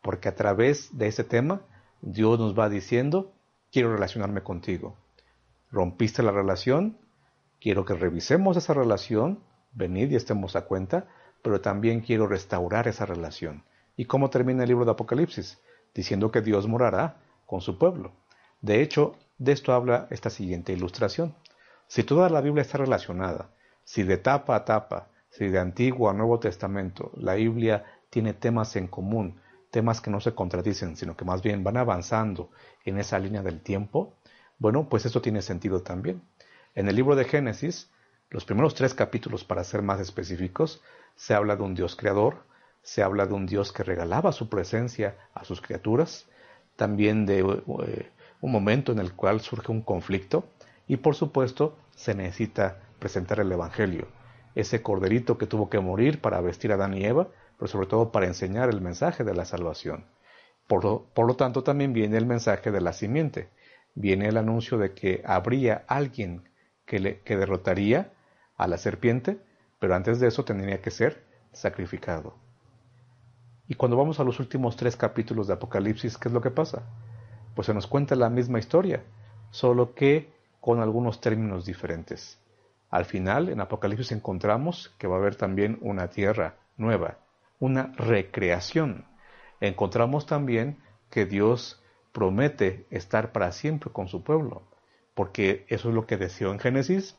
[0.00, 1.60] Porque a través de ese tema,
[2.00, 3.34] Dios nos va diciendo,
[3.70, 4.96] quiero relacionarme contigo.
[5.70, 6.96] Rompiste la relación,
[7.60, 11.06] quiero que revisemos esa relación, venid y estemos a cuenta,
[11.42, 13.64] pero también quiero restaurar esa relación.
[13.94, 15.60] ¿Y cómo termina el libro de Apocalipsis?
[15.94, 18.14] Diciendo que Dios morará con su pueblo.
[18.62, 21.34] De hecho, de esto habla esta siguiente ilustración.
[21.88, 23.48] Si toda la Biblia está relacionada,
[23.84, 28.76] si de tapa a tapa, si de Antiguo a Nuevo Testamento, la Biblia tiene temas
[28.76, 32.50] en común, temas que no se contradicen, sino que más bien van avanzando
[32.84, 34.12] en esa línea del tiempo,
[34.58, 36.20] bueno, pues esto tiene sentido también.
[36.74, 37.90] En el libro de Génesis,
[38.28, 40.82] los primeros tres capítulos, para ser más específicos,
[41.16, 42.44] se habla de un Dios creador,
[42.82, 46.26] se habla de un Dios que regalaba su presencia a sus criaturas,
[46.76, 50.44] también de eh, un momento en el cual surge un conflicto
[50.86, 54.08] y por supuesto se necesita presentar el Evangelio,
[54.54, 58.10] ese corderito que tuvo que morir para vestir a Adán y Eva, pero sobre todo
[58.10, 60.06] para enseñar el mensaje de la salvación.
[60.66, 63.48] Por lo, por lo tanto también viene el mensaje de la simiente,
[63.94, 66.48] viene el anuncio de que habría alguien
[66.86, 68.12] que, le, que derrotaría
[68.56, 69.38] a la serpiente,
[69.78, 72.34] pero antes de eso tendría que ser sacrificado.
[73.68, 76.82] Y cuando vamos a los últimos tres capítulos de Apocalipsis, ¿qué es lo que pasa?
[77.54, 79.02] Pues se nos cuenta la misma historia,
[79.50, 82.38] solo que con algunos términos diferentes.
[82.90, 87.18] Al final, en Apocalipsis encontramos que va a haber también una tierra nueva,
[87.58, 89.04] una recreación.
[89.60, 91.82] Encontramos también que Dios
[92.12, 94.62] promete estar para siempre con su pueblo,
[95.14, 97.16] porque eso es lo que deseó en Génesis.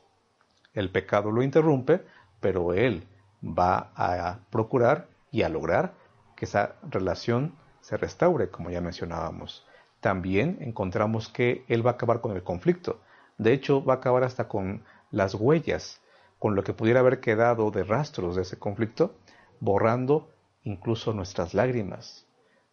[0.73, 2.03] El pecado lo interrumpe,
[2.39, 3.07] pero Él
[3.43, 5.93] va a procurar y a lograr
[6.35, 9.65] que esa relación se restaure, como ya mencionábamos.
[10.01, 12.99] También encontramos que Él va a acabar con el conflicto.
[13.37, 16.01] De hecho, va a acabar hasta con las huellas,
[16.39, 19.15] con lo que pudiera haber quedado de rastros de ese conflicto,
[19.59, 20.29] borrando
[20.63, 22.27] incluso nuestras lágrimas.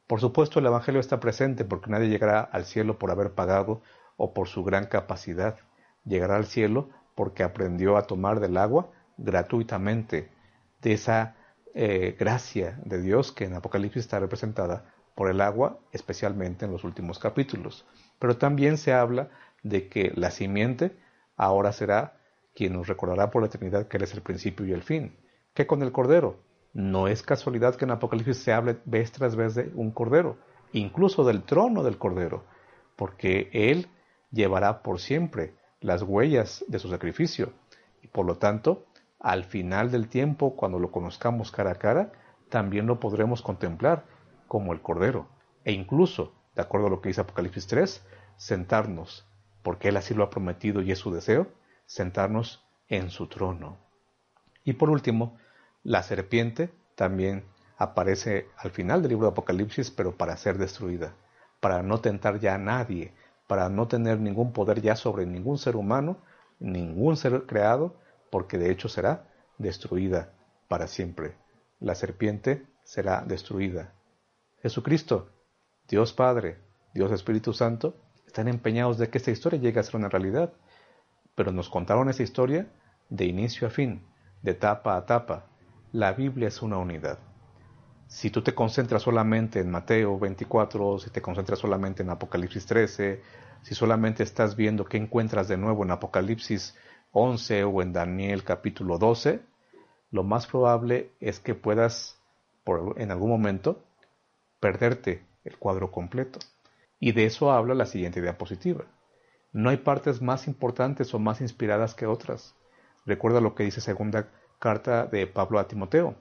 [0.06, 3.82] Por supuesto, el Evangelio está presente porque nadie llegará al cielo por haber pagado
[4.16, 5.58] o por su gran capacidad.
[6.04, 10.30] Llegará al cielo porque aprendió a tomar del agua gratuitamente,
[10.80, 11.36] de esa
[11.74, 16.84] eh, gracia de Dios que en Apocalipsis está representada por el agua, especialmente en los
[16.84, 17.84] últimos capítulos.
[18.20, 19.30] Pero también se habla
[19.64, 20.96] de que la simiente
[21.36, 22.20] ahora será
[22.54, 25.16] quien nos recordará por la eternidad que Él es el principio y el fin.
[25.54, 26.36] ¿Qué con el Cordero?
[26.72, 30.36] No es casualidad que en Apocalipsis se hable vez tras vez de un Cordero,
[30.72, 32.44] incluso del trono del Cordero,
[32.94, 33.88] porque Él
[34.30, 37.52] llevará por siempre las huellas de su sacrificio.
[38.04, 38.86] Y por lo tanto,
[39.18, 42.12] al final del tiempo, cuando lo conozcamos cara a cara,
[42.50, 44.04] también lo podremos contemplar
[44.48, 45.28] como el Cordero.
[45.64, 48.04] E incluso, de acuerdo a lo que dice Apocalipsis 3,
[48.36, 49.28] sentarnos,
[49.62, 51.46] porque Él así lo ha prometido y es su deseo,
[51.86, 53.78] sentarnos en su trono.
[54.64, 55.38] Y por último,
[55.82, 57.44] la serpiente también
[57.76, 61.14] aparece al final del libro de Apocalipsis, pero para ser destruida,
[61.60, 63.14] para no tentar ya a nadie,
[63.46, 66.18] para no tener ningún poder ya sobre ningún ser humano,
[66.58, 67.96] ningún ser creado,
[68.30, 70.32] porque de hecho será destruida
[70.68, 71.36] para siempre.
[71.80, 73.94] La serpiente será destruida.
[74.62, 75.30] Jesucristo,
[75.88, 76.58] Dios Padre,
[76.94, 80.52] Dios Espíritu Santo, están empeñados de que esta historia llegue a ser una realidad
[81.38, 82.66] pero nos contaron esa historia
[83.08, 84.02] de inicio a fin,
[84.42, 85.46] de tapa a tapa.
[85.92, 87.20] La Biblia es una unidad.
[88.08, 93.22] Si tú te concentras solamente en Mateo 24, si te concentras solamente en Apocalipsis 13,
[93.62, 96.76] si solamente estás viendo qué encuentras de nuevo en Apocalipsis
[97.12, 99.40] 11 o en Daniel capítulo 12,
[100.10, 102.20] lo más probable es que puedas
[102.64, 103.84] por, en algún momento
[104.60, 106.38] perderte el cuadro completo.
[107.00, 108.84] Y de eso habla la siguiente diapositiva.
[109.52, 112.54] No hay partes más importantes o más inspiradas que otras.
[113.06, 116.16] Recuerda lo que dice segunda carta de Pablo a Timoteo,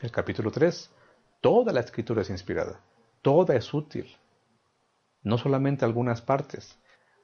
[0.00, 0.90] el capítulo 3.
[1.40, 2.80] Toda la escritura es inspirada,
[3.20, 4.16] toda es útil,
[5.22, 6.78] no solamente algunas partes.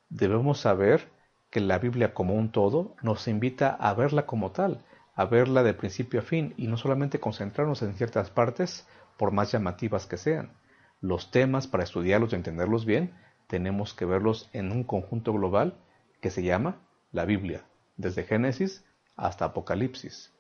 [0.09, 1.09] Debemos saber
[1.51, 5.75] que la Biblia como un todo nos invita a verla como tal, a verla de
[5.75, 8.87] principio a fin y no solamente concentrarnos en ciertas partes,
[9.19, 10.57] por más llamativas que sean.
[11.01, 13.15] Los temas para estudiarlos y entenderlos bien
[13.49, 15.79] tenemos que verlos en un conjunto global
[16.23, 16.81] que se llama
[17.13, 18.85] la Biblia, desde Génesis
[19.17, 20.33] hasta Apocalipsis.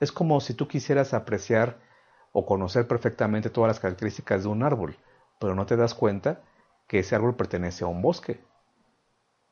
[0.00, 1.78] Es como si tú quisieras apreciar
[2.32, 4.96] o conocer perfectamente todas las características de un árbol,
[5.38, 6.42] pero no te das cuenta
[6.88, 8.40] que ese árbol pertenece a un bosque.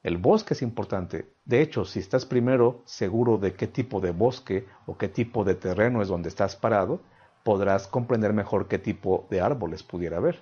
[0.03, 1.33] El bosque es importante.
[1.45, 5.55] De hecho, si estás primero seguro de qué tipo de bosque o qué tipo de
[5.55, 7.01] terreno es donde estás parado,
[7.45, 10.41] podrás comprender mejor qué tipo de árboles pudiera haber.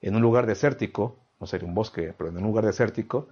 [0.00, 3.28] En un lugar desértico, no sería un bosque, pero en un lugar desértico,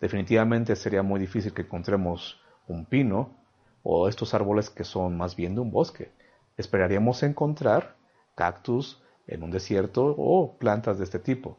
[0.00, 3.36] definitivamente sería muy difícil que encontremos un pino
[3.82, 6.12] o estos árboles que son más bien de un bosque.
[6.56, 7.96] Esperaríamos encontrar
[8.34, 11.58] cactus en un desierto o plantas de este tipo.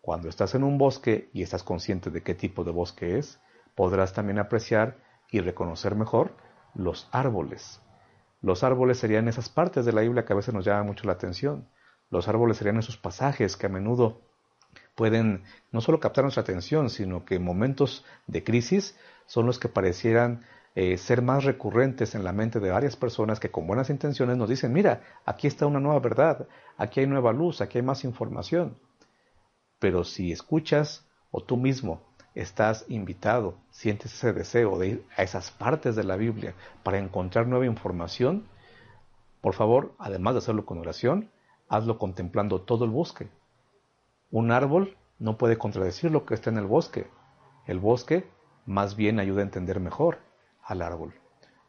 [0.00, 3.40] Cuando estás en un bosque y estás consciente de qué tipo de bosque es,
[3.74, 4.98] podrás también apreciar
[5.30, 6.36] y reconocer mejor
[6.74, 7.80] los árboles.
[8.46, 11.14] Los árboles serían esas partes de la Biblia que a veces nos llaman mucho la
[11.14, 11.66] atención.
[12.10, 14.20] Los árboles serían esos pasajes que a menudo
[14.94, 19.68] pueden no solo captar nuestra atención, sino que en momentos de crisis son los que
[19.68, 20.44] parecieran
[20.76, 24.48] eh, ser más recurrentes en la mente de varias personas que con buenas intenciones nos
[24.48, 28.78] dicen, mira, aquí está una nueva verdad, aquí hay nueva luz, aquí hay más información.
[29.80, 32.05] Pero si escuchas o tú mismo
[32.36, 37.46] estás invitado, sientes ese deseo de ir a esas partes de la Biblia para encontrar
[37.48, 38.46] nueva información,
[39.40, 41.30] por favor, además de hacerlo con oración,
[41.68, 43.28] hazlo contemplando todo el bosque.
[44.30, 47.06] Un árbol no puede contradecir lo que está en el bosque.
[47.66, 48.28] El bosque
[48.66, 50.18] más bien ayuda a entender mejor
[50.62, 51.14] al árbol.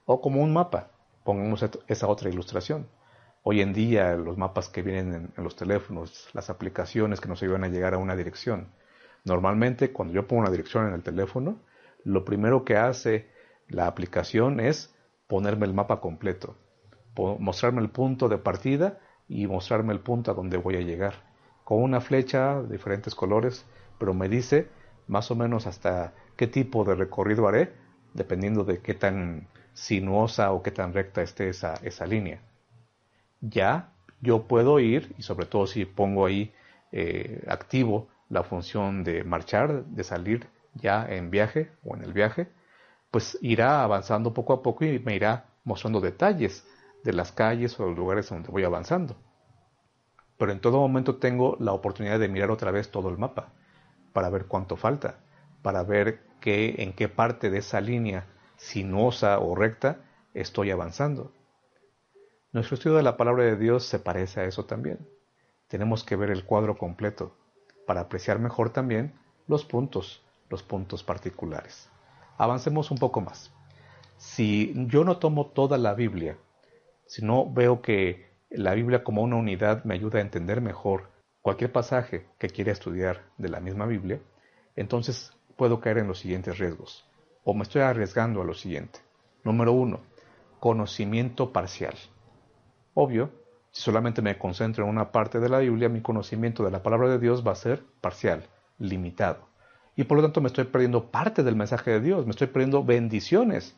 [0.06, 0.92] O como un mapa,
[1.24, 2.88] pongamos esa otra ilustración.
[3.44, 7.64] Hoy en día los mapas que vienen en, los teléfonos, las aplicaciones que nos ayudan
[7.64, 8.74] a llegar a una dirección.
[9.28, 11.60] Normalmente cuando yo pongo una dirección en el teléfono,
[12.06, 13.28] lo primero que hace
[13.68, 14.96] la aplicación es
[15.28, 16.56] ponerme el mapa completo,
[17.38, 21.26] mostrarme el punto de partida y mostrarme el punto a donde voy a llegar.
[21.66, 23.66] Con una flecha de diferentes colores,
[24.00, 24.70] pero me dice
[25.08, 27.74] más o menos hasta qué tipo de recorrido haré,
[28.14, 32.40] dependiendo de qué tan sinuosa o qué tan recta esté esa, esa línea.
[33.42, 36.54] Ya yo puedo ir, y sobre todo si pongo ahí
[36.94, 42.50] eh, activo la función de marchar, de salir ya en viaje o en el viaje,
[43.12, 46.66] pues irá avanzando poco a poco y me irá mostrando detalles
[47.04, 49.16] de las calles o los lugares donde voy avanzando.
[50.38, 53.54] Pero en todo momento tengo la oportunidad de mirar otra vez todo el mapa
[54.14, 55.20] para ver cuánto falta,
[55.62, 60.00] para ver qué, en qué parte de esa línea sinuosa o recta
[60.34, 61.32] estoy avanzando.
[62.52, 65.00] Nuestro estudio de la palabra de Dios se parece a eso también.
[65.68, 67.36] Tenemos que ver el cuadro completo
[67.88, 69.14] para apreciar mejor también
[69.48, 71.90] los puntos, los puntos particulares.
[72.38, 73.52] Avancemos un poco más.
[74.18, 76.38] Si yo no tomo toda la Biblia,
[77.06, 81.10] si no veo que la Biblia como una unidad me ayuda a entender mejor
[81.42, 84.20] cualquier pasaje que quiera estudiar de la misma Biblia,
[84.76, 87.10] entonces puedo caer en los siguientes riesgos,
[87.46, 89.00] o me estoy arriesgando a lo siguiente.
[89.46, 90.02] Número uno,
[90.60, 91.96] conocimiento parcial.
[92.94, 93.32] Obvio,
[93.78, 97.10] si solamente me concentro en una parte de la Biblia, mi conocimiento de la palabra
[97.10, 98.44] de Dios va a ser parcial,
[98.80, 99.50] limitado.
[99.96, 102.84] Y por lo tanto me estoy perdiendo parte del mensaje de Dios, me estoy perdiendo
[102.84, 103.78] bendiciones,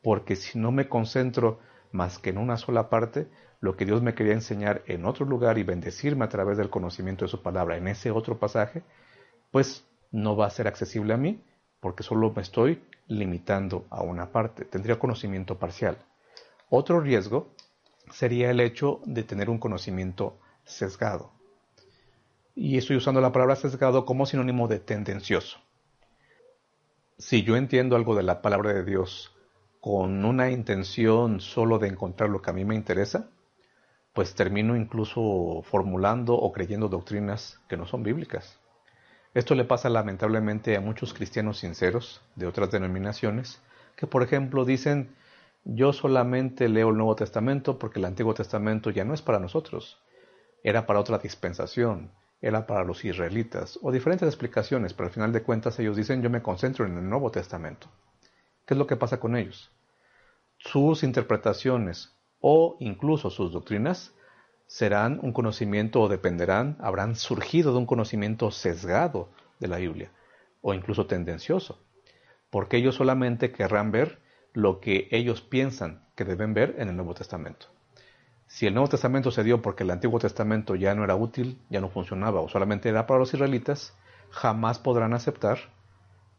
[0.00, 1.58] porque si no me concentro
[1.90, 3.26] más que en una sola parte,
[3.58, 7.24] lo que Dios me quería enseñar en otro lugar y bendecirme a través del conocimiento
[7.24, 8.84] de su palabra en ese otro pasaje,
[9.50, 11.42] pues no va a ser accesible a mí
[11.80, 14.64] porque solo me estoy limitando a una parte.
[14.66, 15.98] Tendría conocimiento parcial.
[16.70, 17.56] Otro riesgo
[18.10, 21.32] sería el hecho de tener un conocimiento sesgado.
[22.54, 25.58] Y estoy usando la palabra sesgado como sinónimo de tendencioso.
[27.18, 29.34] Si yo entiendo algo de la palabra de Dios
[29.80, 33.30] con una intención solo de encontrar lo que a mí me interesa,
[34.12, 38.58] pues termino incluso formulando o creyendo doctrinas que no son bíblicas.
[39.34, 43.62] Esto le pasa lamentablemente a muchos cristianos sinceros de otras denominaciones
[43.96, 45.14] que, por ejemplo, dicen,
[45.64, 50.02] yo solamente leo el Nuevo Testamento porque el Antiguo Testamento ya no es para nosotros,
[50.62, 55.42] era para otra dispensación, era para los israelitas, o diferentes explicaciones, pero al final de
[55.42, 57.88] cuentas ellos dicen, yo me concentro en el Nuevo Testamento.
[58.66, 59.70] ¿Qué es lo que pasa con ellos?
[60.58, 64.14] Sus interpretaciones o incluso sus doctrinas
[64.66, 69.28] serán un conocimiento o dependerán, habrán surgido de un conocimiento sesgado
[69.60, 70.10] de la Biblia
[70.60, 71.84] o incluso tendencioso,
[72.50, 74.21] porque ellos solamente querrán ver
[74.52, 77.66] lo que ellos piensan que deben ver en el Nuevo Testamento.
[78.46, 81.80] Si el Nuevo Testamento se dio porque el Antiguo Testamento ya no era útil, ya
[81.80, 83.96] no funcionaba o solamente era para los israelitas,
[84.30, 85.58] jamás podrán aceptar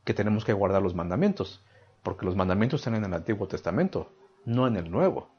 [0.03, 1.63] que tenemos que guardar los mandamientos,
[2.03, 4.11] porque los mandamientos están en el Antiguo Testamento,
[4.45, 5.29] no en el Nuevo.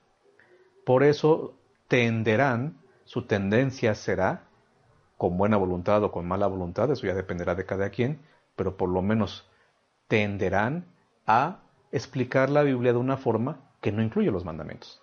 [0.84, 1.54] Por eso
[1.88, 4.44] tenderán su tendencia será,
[5.16, 8.20] con buena voluntad o con mala voluntad, eso ya dependerá de cada quien,
[8.56, 9.48] pero por lo menos
[10.08, 10.86] tenderán
[11.26, 11.60] a
[11.94, 15.00] explicar la Biblia de una forma que no incluye los mandamientos.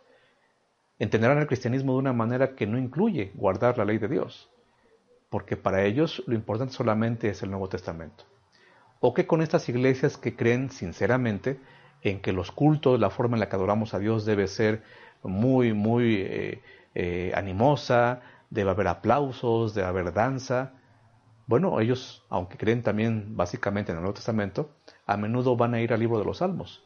[0.99, 4.49] Entenderán el cristianismo de una manera que no incluye guardar la ley de Dios,
[5.29, 8.25] porque para ellos lo importante solamente es el Nuevo Testamento.
[8.99, 11.61] O que con estas iglesias que creen sinceramente
[12.01, 14.83] en que los cultos, la forma en la que adoramos a Dios debe ser
[15.23, 16.61] muy, muy eh,
[16.93, 18.19] eh, animosa,
[18.49, 20.73] debe haber aplausos, debe haber danza.
[21.47, 24.71] Bueno, ellos, aunque creen también básicamente en el Nuevo Testamento,
[25.11, 26.83] a menudo van a ir al libro de los Salmos.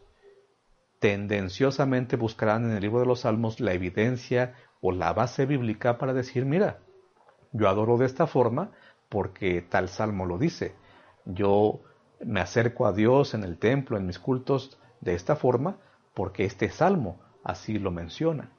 [1.00, 6.14] Tendenciosamente buscarán en el libro de los Salmos la evidencia o la base bíblica para
[6.14, 6.80] decir, mira,
[7.52, 8.72] yo adoro de esta forma
[9.10, 10.76] porque tal salmo lo dice.
[11.26, 11.82] Yo
[12.20, 15.78] me acerco a Dios en el templo, en mis cultos, de esta forma
[16.14, 18.52] porque este salmo así lo menciona.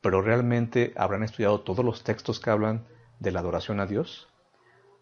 [0.00, 2.86] Pero realmente habrán estudiado todos los textos que hablan
[3.18, 4.29] de la adoración a Dios?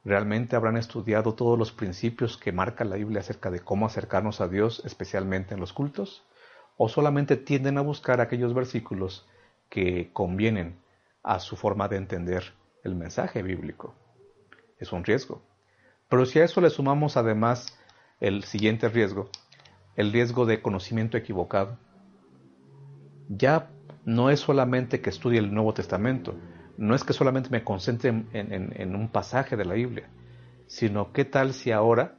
[0.09, 4.49] ¿Realmente habrán estudiado todos los principios que marca la Biblia acerca de cómo acercarnos a
[4.49, 6.25] Dios, especialmente en los cultos?
[6.79, 9.29] ¿O solamente tienden a buscar aquellos versículos
[9.69, 10.79] que convienen
[11.23, 12.55] a su forma de entender
[12.85, 13.95] el mensaje bíblico?
[14.79, 15.43] Es un riesgo.
[16.09, 17.79] Pero si a eso le sumamos además
[18.19, 19.29] el siguiente riesgo,
[19.95, 21.77] el riesgo de conocimiento equivocado,
[23.29, 23.69] ya
[24.07, 26.35] no es solamente que estudie el Nuevo Testamento,
[26.79, 30.09] no es que solamente me concentre en, un pasaje de la Biblia,
[30.69, 32.19] sino qué tal si ahora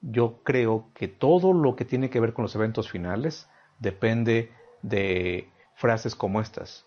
[0.00, 3.48] yo creo que todo lo que tiene que ver con los eventos finales
[3.78, 4.50] depende
[4.82, 6.86] de frases como estas.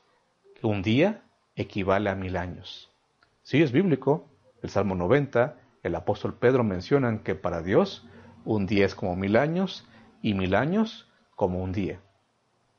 [0.61, 1.24] Un día
[1.55, 2.91] equivale a mil años.
[3.41, 4.28] Sí, es bíblico.
[4.61, 8.05] El Salmo 90, el apóstol Pedro mencionan que para Dios
[8.43, 9.88] un día es como mil años
[10.21, 12.01] y mil años como un día.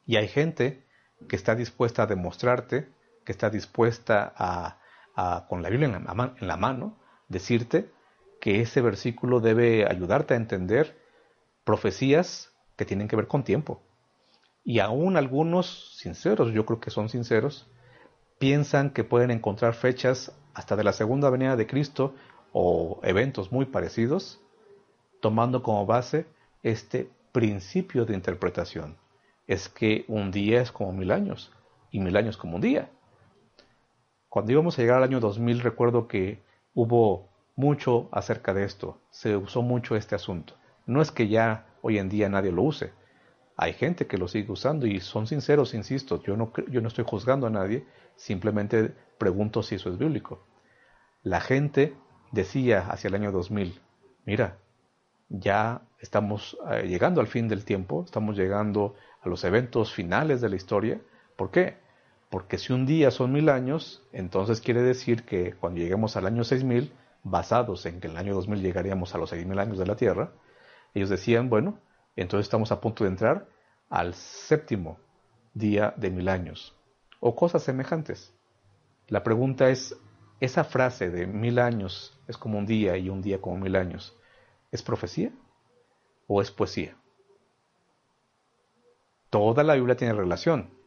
[0.07, 0.85] Y hay gente
[1.29, 2.94] que está dispuesta a demostrarte
[3.25, 6.99] que está dispuesta a, con la Biblia en la, en la mano,
[7.29, 7.91] decirte
[8.41, 10.99] que ese versículo debe ayudarte a entender
[11.65, 13.83] profecías que tienen que ver con tiempo.
[14.65, 17.69] Y aún algunos sinceros, yo creo que son sinceros,
[18.39, 22.15] piensan que pueden encontrar fechas hasta de la segunda venida de Cristo
[22.53, 24.41] o eventos muy parecidos,
[25.21, 26.27] tomando como base
[26.63, 28.97] este principio de interpretación.
[29.47, 31.53] Es que un día es como mil años
[31.91, 32.91] y mil años como un día.
[34.35, 36.43] Cuando íbamos a llegar al año 2000 recuerdo que
[36.75, 40.55] hubo mucho acerca de esto, se usó mucho este asunto.
[40.87, 42.93] No es que ya hoy en día nadie lo use,
[43.57, 47.05] hay gente que lo sigue usando y son sinceros, insisto, yo no, yo no estoy
[47.07, 50.45] juzgando a nadie, simplemente pregunto si eso es bíblico.
[51.23, 51.95] La gente
[52.33, 53.81] decía hacia el año 2000,
[54.25, 54.59] mira,
[55.29, 60.49] ya estamos eh, llegando al fin del tiempo, estamos llegando a los eventos finales de
[60.49, 61.01] la historia.
[61.37, 61.84] ¿Por qué?
[62.35, 66.43] Porque si un día son mil años, entonces quiere decir que cuando lleguemos al año
[66.43, 69.95] 6000, basados en que en el año 2000 llegaríamos a los 6000 años de la
[69.95, 70.33] Tierra,
[70.95, 71.79] ellos decían, bueno,
[72.17, 73.47] entonces estamos a punto de entrar
[73.89, 74.99] al séptimo
[75.53, 76.75] día de mil años,
[77.21, 78.35] o cosas semejantes.
[79.07, 79.97] La pregunta es,
[80.41, 84.13] ¿esa frase de mil años es como un día y un día como mil años,
[84.73, 85.31] ¿es profecía
[86.27, 86.97] o es poesía?
[89.31, 90.83] Toda la Biblia tiene relación,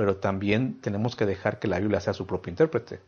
[0.00, 3.00] pero también tenemos que dejar que la Biblia sea su propio intérprete.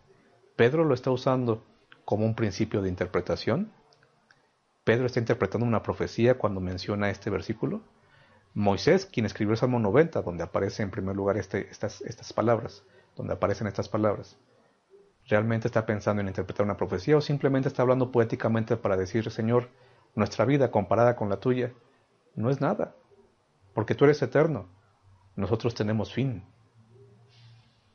[0.56, 1.64] Pedro lo está usando
[2.04, 3.72] como un principio de interpretación.
[4.84, 7.80] Pedro está interpretando una profecía cuando menciona este versículo.
[8.52, 12.84] Moisés, quien escribió el Salmo 90, donde aparece en primer lugar este, estas, estas palabras,
[13.16, 14.36] donde aparecen estas palabras,
[15.26, 19.70] ¿realmente está pensando en interpretar una profecía o simplemente está hablando poéticamente para decir, Señor,
[20.14, 21.72] nuestra vida comparada con la tuya
[22.34, 22.94] no es nada,
[23.72, 24.68] porque tú eres eterno,
[25.36, 26.51] nosotros tenemos fin,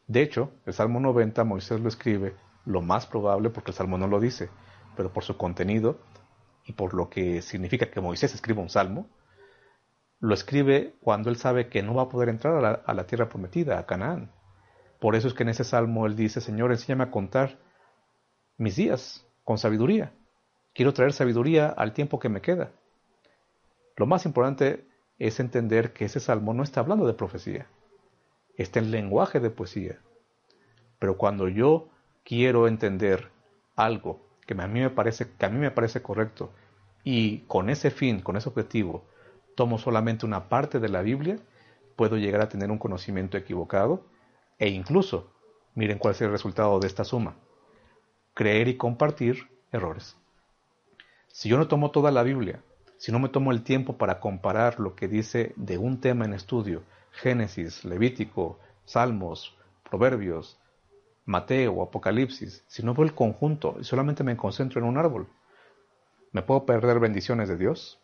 [0.08, 2.34] de hecho, el Salmo 90 Moisés lo escribe,
[2.66, 4.50] lo más probable porque el Salmo no lo dice,
[4.96, 6.00] pero por su contenido
[6.64, 9.10] y por lo que significa que Moisés escriba un Salmo,
[10.20, 13.78] lo escribe cuando él sabe que no va a poder entrar a la, tierra prometida,
[13.78, 14.32] a Canaán.
[15.00, 17.60] Por eso es que en ese Salmo él dice, Señor, enséñame a contar
[18.58, 20.14] mis días con sabiduría.
[20.74, 22.72] Quiero traer sabiduría al tiempo que me queda.
[23.98, 24.88] Lo más importante
[25.20, 27.68] es entender que ese salmo no está hablando de profecía
[28.58, 30.00] está en lenguaje de poesía.
[31.00, 31.90] Pero cuando yo
[32.24, 33.30] quiero entender
[33.76, 36.52] algo que a mí me parece, que a mí me parece correcto
[37.04, 39.06] y con ese fin, con ese objetivo,
[39.56, 41.38] tomo solamente una parte de la Biblia,
[41.96, 44.04] puedo llegar a tener un conocimiento equivocado
[44.60, 45.32] e incluso,
[45.76, 47.36] miren cuál es el resultado de esta suma,
[48.34, 50.18] creer y compartir errores.
[51.28, 52.62] Si yo no tomo toda la Biblia,
[52.98, 56.34] si no me tomo el tiempo para comparar lo que dice de un tema en
[56.34, 56.84] estudio
[57.18, 59.58] Génesis, Levítico, Salmos,
[59.90, 60.60] Proverbios,
[61.26, 65.28] Mateo, Apocalipsis, si no veo el conjunto y solamente me concentro en un árbol,
[66.32, 68.00] ¿me puedo perder bendiciones de Dios?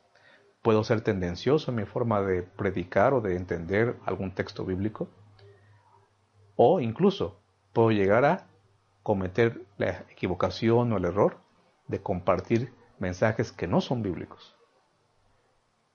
[0.61, 5.07] ¿Puedo ser tendencioso en mi forma de predicar o de entender algún texto bíblico?
[6.55, 7.39] O incluso
[7.71, 8.47] puedo llegar a
[9.03, 11.37] cometer la equivocación o el error
[11.87, 14.55] de compartir mensajes que no son bíblicos.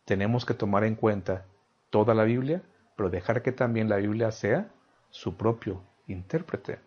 [0.05, 1.47] Tenemos que tomar en cuenta
[1.91, 2.62] toda la Biblia
[2.99, 4.72] pero dejar que también la Biblia sea
[5.11, 6.80] su propio intérprete.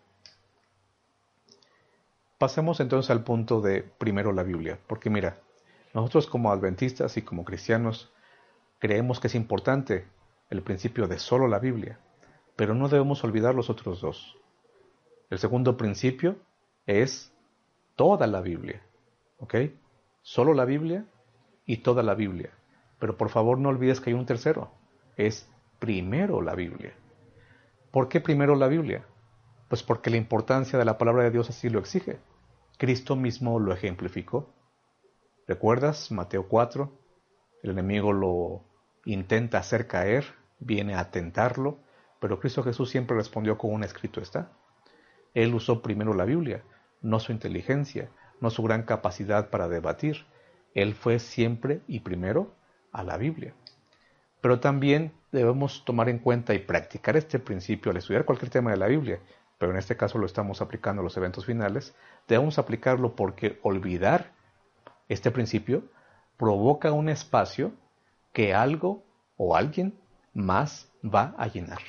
[2.36, 5.38] Pasemos entonces al punto de primero la Biblia, porque mira,
[5.94, 8.12] nosotros como adventistas y como cristianos
[8.78, 10.06] creemos que es importante
[10.50, 11.98] el principio de solo la Biblia,
[12.56, 14.36] pero no debemos olvidar los otros dos.
[15.30, 16.36] El segundo principio
[16.84, 17.32] es
[17.96, 18.82] toda la Biblia,
[19.38, 19.54] ¿ok?
[20.20, 21.06] Solo la Biblia
[21.64, 22.50] y toda la Biblia.
[22.98, 24.70] Pero por favor no olvides que hay un tercero,
[25.16, 25.48] es
[25.82, 26.94] primero la Biblia.
[27.90, 29.04] ¿Por qué primero la Biblia?
[29.66, 32.20] Pues porque la importancia de la palabra de Dios así lo exige.
[32.78, 34.54] Cristo mismo lo ejemplificó.
[35.48, 36.88] ¿Recuerdas Mateo 4?
[37.64, 38.62] El enemigo lo
[39.06, 40.24] intenta hacer caer,
[40.60, 41.80] viene a tentarlo,
[42.20, 44.52] pero Cristo Jesús siempre respondió con un escrito está.
[45.34, 46.62] Él usó primero la Biblia,
[47.00, 48.08] no su inteligencia,
[48.40, 50.26] no su gran capacidad para debatir.
[50.74, 52.54] Él fue siempre y primero
[52.92, 53.56] a la Biblia.
[54.40, 58.76] Pero también debemos tomar en cuenta y practicar este principio al estudiar cualquier tema de
[58.76, 59.18] la Biblia,
[59.58, 61.94] pero en este caso lo estamos aplicando a los eventos finales,
[62.28, 64.32] debemos aplicarlo porque olvidar
[65.08, 65.84] este principio
[66.36, 67.72] provoca un espacio
[68.32, 69.02] que algo
[69.36, 69.98] o alguien
[70.34, 71.80] más va a llenar.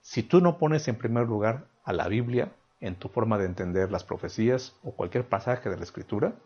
[0.00, 3.90] Si tú no pones en primer lugar a la Biblia en tu forma de entender
[3.90, 6.36] las profecías o cualquier pasaje de la Escritura,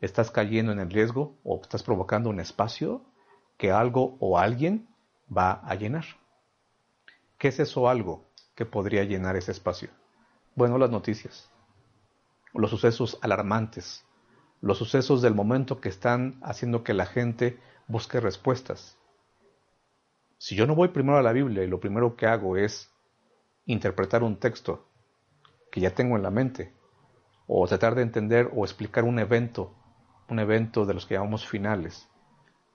[0.00, 3.02] estás cayendo en el riesgo o estás provocando un espacio
[3.56, 4.88] que algo o alguien
[5.34, 6.04] va a llenar.
[7.38, 8.24] ¿Qué es eso algo
[8.54, 9.90] que podría llenar ese espacio?
[10.54, 11.50] Bueno, las noticias,
[12.54, 14.04] los sucesos alarmantes,
[14.60, 18.96] los sucesos del momento que están haciendo que la gente busque respuestas.
[20.38, 22.90] Si yo no voy primero a la Biblia y lo primero que hago es
[23.66, 24.86] interpretar un texto
[25.70, 26.74] que ya tengo en la mente,
[27.46, 29.74] o tratar de entender o explicar un evento,
[30.28, 32.08] un evento de los que llamamos finales,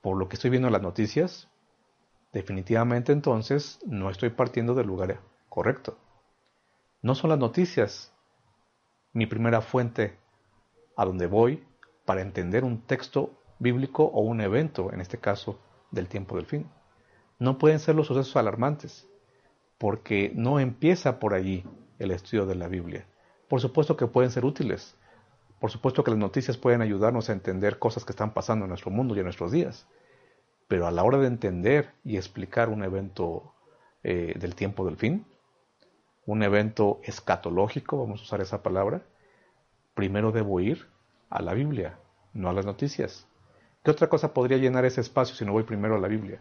[0.01, 1.50] por lo que estoy viendo en las noticias,
[2.31, 5.19] definitivamente entonces no estoy partiendo del lugar
[5.49, 5.97] correcto.
[7.01, 8.13] No son las noticias
[9.13, 10.17] mi primera fuente
[10.95, 11.65] a donde voy
[12.05, 15.59] para entender un texto bíblico o un evento, en este caso
[15.91, 16.69] del tiempo del fin.
[17.39, 19.07] No pueden ser los sucesos alarmantes,
[19.77, 21.65] porque no empieza por allí
[21.99, 23.05] el estudio de la Biblia.
[23.47, 24.95] Por supuesto que pueden ser útiles,
[25.59, 28.91] por supuesto que las noticias pueden ayudarnos a entender cosas que están pasando en nuestro
[28.91, 29.87] mundo y en nuestros días,
[30.71, 33.53] pero a la hora de entender y explicar un evento
[34.03, 35.25] eh, del tiempo del fin,
[36.25, 39.01] un evento escatológico, vamos a usar esa palabra,
[39.95, 40.87] primero debo ir
[41.29, 41.99] a la Biblia,
[42.31, 43.27] no a las noticias.
[43.83, 46.39] ¿Qué otra cosa podría llenar ese espacio si no voy primero a la Biblia?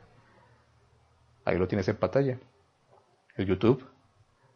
[1.45, 2.39] Ahí lo tienes en pantalla.
[3.35, 3.85] El YouTube,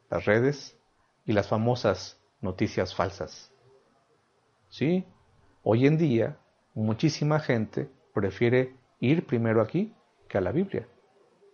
[0.08, 0.78] las redes
[1.26, 3.50] y las famosas noticias falsas.
[4.68, 5.04] ¿Sí?
[5.64, 6.38] Hoy en día,
[6.74, 9.94] muchísima gente prefiere ir primero aquí
[10.28, 10.86] que a la Biblia.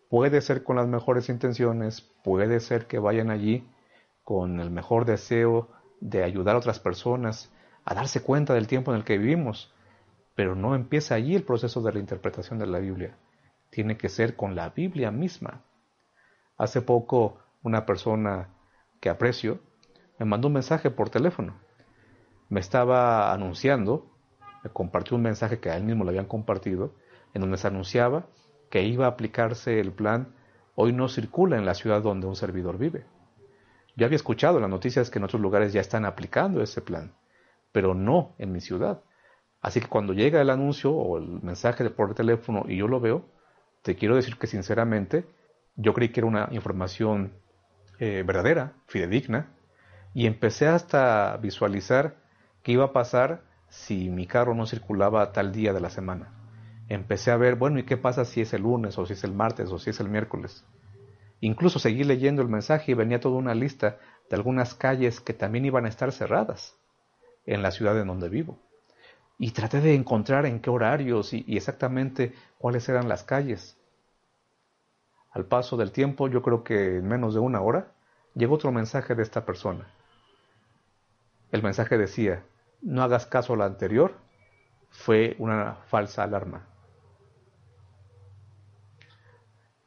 [0.09, 3.69] Puede ser con las mejores intenciones, puede ser que vayan allí
[4.25, 5.69] con el mejor deseo
[6.01, 7.53] de ayudar a otras personas
[7.85, 9.73] a darse cuenta del tiempo en el que vivimos,
[10.35, 13.17] pero no empieza allí el proceso de la interpretación de la Biblia.
[13.71, 15.63] Tiene que ser con la Biblia misma.
[16.57, 18.49] Hace poco una persona
[19.01, 19.61] que aprecio
[20.19, 21.55] me mandó un mensaje por teléfono
[22.51, 24.11] me estaba anunciando,
[24.63, 26.93] me compartió un mensaje que a él mismo le habían compartido,
[27.35, 28.27] en donde se anunciaba
[28.71, 30.35] que iba a aplicarse el plan
[30.77, 33.05] Hoy no circula en la ciudad donde un servidor vive.
[33.97, 37.13] Yo había escuchado las noticias que en otros lugares ya están aplicando ese plan,
[37.71, 39.03] pero no en mi ciudad.
[39.61, 43.27] Así que cuando llega el anuncio o el mensaje por teléfono y yo lo veo,
[43.83, 45.27] te quiero decir que sinceramente
[45.77, 47.35] yo creí que era una información
[47.99, 49.53] eh, verdadera, fidedigna,
[50.15, 52.17] y empecé hasta a visualizar
[52.63, 56.40] ¿Qué iba a pasar si mi carro no circulaba tal día de la semana?
[56.91, 59.33] Empecé a ver, bueno, ¿y qué pasa si es el lunes o si es el
[59.33, 60.65] martes o si es el miércoles?
[61.39, 65.65] Incluso seguí leyendo el mensaje y venía toda una lista de algunas calles que también
[65.65, 66.77] iban a estar cerradas
[67.47, 68.59] en la ciudad en donde vivo.
[69.39, 73.79] Y traté de encontrar en qué horarios y, y exactamente cuáles eran las calles.
[75.31, 77.93] Al paso del tiempo, yo creo que en menos de una hora,
[78.35, 79.87] llegó otro mensaje de esta persona.
[81.53, 82.43] El mensaje decía,
[82.83, 84.17] no hagas caso a lo anterior,
[84.91, 86.67] fue una falsa alarma.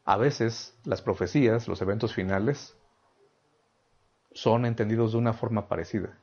[0.06, 2.76] A veces las profecías, los eventos finales,
[4.34, 6.18] son entendidos de una forma parecida.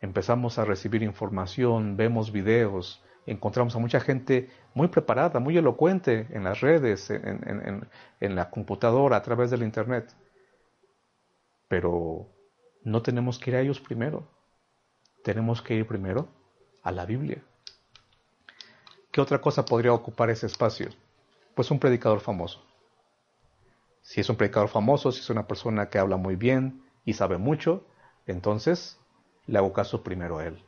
[0.00, 6.42] Empezamos a recibir información, vemos videos, encontramos a mucha gente muy preparada, muy elocuente en
[6.42, 10.12] las redes, en, la computadora, a través del Internet.
[11.68, 12.26] Pero
[12.82, 14.28] no tenemos que ir a ellos primero.
[15.22, 16.28] Tenemos que ir primero
[16.82, 17.40] a la Biblia.
[19.12, 20.88] ¿Qué otra cosa podría ocupar ese espacio?
[21.54, 22.71] Pues un predicador famoso.
[24.02, 27.38] Si es un predicador famoso, si es una persona que habla muy bien y sabe
[27.38, 27.86] mucho,
[28.26, 29.00] entonces
[29.46, 30.62] le hago caso primero a Él.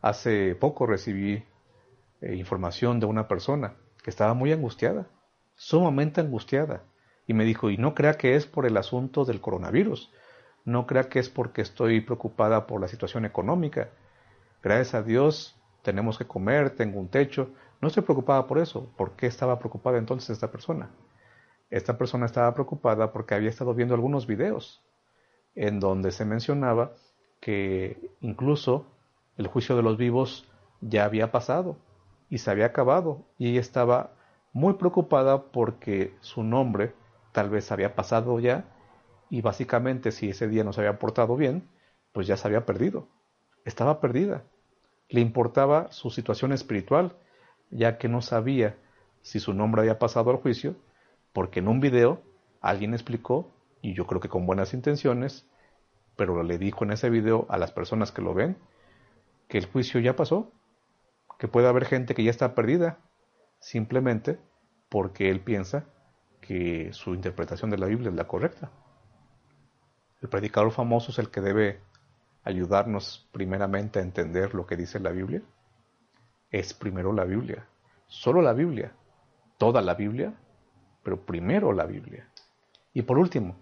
[0.00, 1.44] Hace poco recibí
[2.20, 5.08] eh, información de una persona que estaba muy angustiada,
[5.54, 6.84] sumamente angustiada,
[7.26, 10.12] y me dijo, y no crea que es por el asunto del coronavirus,
[10.64, 13.90] no crea que es porque estoy preocupada por la situación económica.
[14.62, 17.50] Gracias a Dios tenemos que comer, tengo un techo.
[17.80, 18.92] No estoy preocupada por eso.
[18.96, 20.90] ¿Por qué estaba preocupada entonces esta persona?
[21.72, 24.82] Esta persona estaba preocupada porque había estado viendo algunos videos
[25.54, 26.92] en donde se mencionaba
[27.40, 28.84] que incluso
[29.38, 30.46] el juicio de los vivos
[30.82, 31.78] ya había pasado
[32.28, 34.12] y se había acabado y ella estaba
[34.52, 36.92] muy preocupada porque su nombre
[37.32, 38.66] tal vez había pasado ya
[39.30, 41.66] y básicamente si ese día no se había portado bien,
[42.12, 43.08] pues ya se había perdido.
[43.64, 44.44] Estaba perdida.
[45.08, 47.16] Le importaba su situación espiritual,
[47.70, 48.76] ya que no sabía
[49.22, 50.76] si su nombre había pasado al juicio,
[51.32, 52.22] porque en un video
[52.60, 55.48] alguien explicó, y yo creo que con buenas intenciones,
[56.16, 58.56] pero le dijo en ese video a las personas que lo ven,
[59.48, 60.52] que el juicio ya pasó,
[61.38, 62.98] que puede haber gente que ya está perdida,
[63.58, 64.38] simplemente
[64.88, 65.86] porque él piensa
[66.40, 68.70] que su interpretación de la Biblia es la correcta.
[70.20, 71.80] El predicador famoso es el que debe
[72.44, 75.42] ayudarnos primeramente a entender lo que dice la Biblia.
[76.50, 77.66] Es primero la Biblia,
[78.06, 78.92] solo la Biblia,
[79.58, 80.34] toda la Biblia,
[81.02, 82.28] pero primero la Biblia.
[82.92, 83.56] Y por último,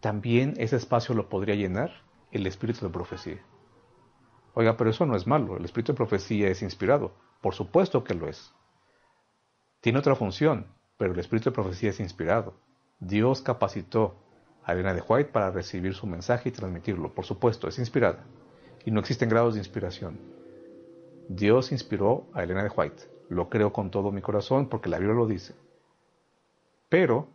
[0.00, 1.90] también ese espacio lo podría llenar
[2.30, 3.44] el espíritu de profecía.
[4.54, 8.14] Oiga, pero eso no es malo, el espíritu de profecía es inspirado, por supuesto que
[8.14, 8.52] lo es.
[9.80, 10.66] Tiene otra función,
[10.96, 12.54] pero el espíritu de profecía es inspirado.
[12.98, 14.16] Dios capacitó
[14.62, 17.14] a Elena de White para recibir su mensaje y transmitirlo.
[17.14, 18.24] Por supuesto, es inspirada.
[18.84, 20.20] Y no existen grados de inspiración.
[21.28, 23.04] Dios inspiró a Elena de White.
[23.30, 25.54] Lo creo con todo mi corazón porque la Biblia lo dice.
[26.90, 27.28] Pero,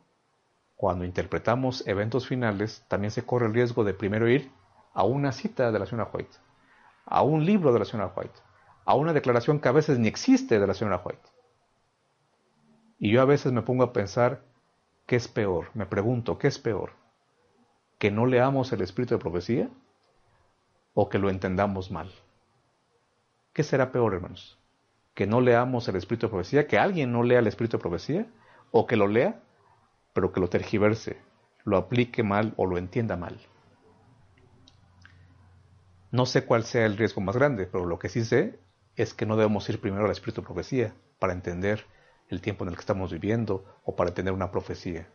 [0.76, 4.52] cuando interpretamos eventos finales, también se corre el riesgo de primero ir
[4.94, 6.38] a una cita de la señora White,
[7.06, 8.40] a un libro de la señora White,
[8.86, 11.28] a una declaración que a veces ni existe de la señora White.
[13.00, 14.44] Y yo a veces me pongo a pensar,
[15.08, 15.72] ¿qué es peor?
[15.74, 16.92] Me pregunto, ¿qué es peor?
[17.98, 19.70] que no leamos el espíritu de profecía
[20.94, 22.12] o que lo entendamos mal.
[23.54, 24.58] ¿Qué será peor, hermanos?
[25.16, 26.68] ¿Que no leamos el espíritu de profecía?
[26.68, 28.28] ¿Que alguien no lea el espíritu de profecía?
[28.70, 29.42] ¿O que lo lea,
[30.14, 31.18] pero que lo tergiverse,
[31.64, 33.40] lo aplique mal o lo entienda mal?
[36.12, 38.60] No sé cuál sea el riesgo más grande, pero lo que sí sé
[38.96, 41.86] es que no debemos ir primero al espíritu de profecía para entender
[42.30, 45.08] el tiempo en el que estamos viviendo o para entender una profecía.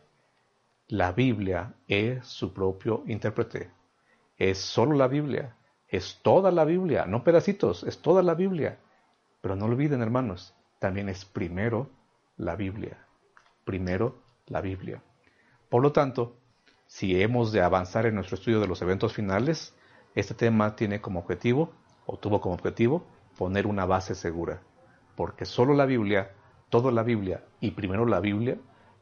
[0.87, 3.71] La Biblia es su propio intérprete.
[4.37, 5.55] Es solo la Biblia.
[5.87, 8.79] Es toda la Biblia, no pedacitos, es toda la Biblia.
[9.41, 11.89] Pero no olviden, hermanos, también es primero
[12.37, 13.05] la Biblia.
[13.65, 15.03] Primero la Biblia.
[15.69, 16.37] Por lo tanto,
[16.85, 19.75] si hemos de avanzar en nuestro estudio de los eventos finales,
[20.13, 21.71] este tema tiene como objetivo,
[22.05, 23.05] o tuvo como objetivo,
[23.37, 24.61] poner una base segura.
[25.15, 26.31] Porque solo la Biblia,
[26.69, 28.57] toda la Biblia y primero la Biblia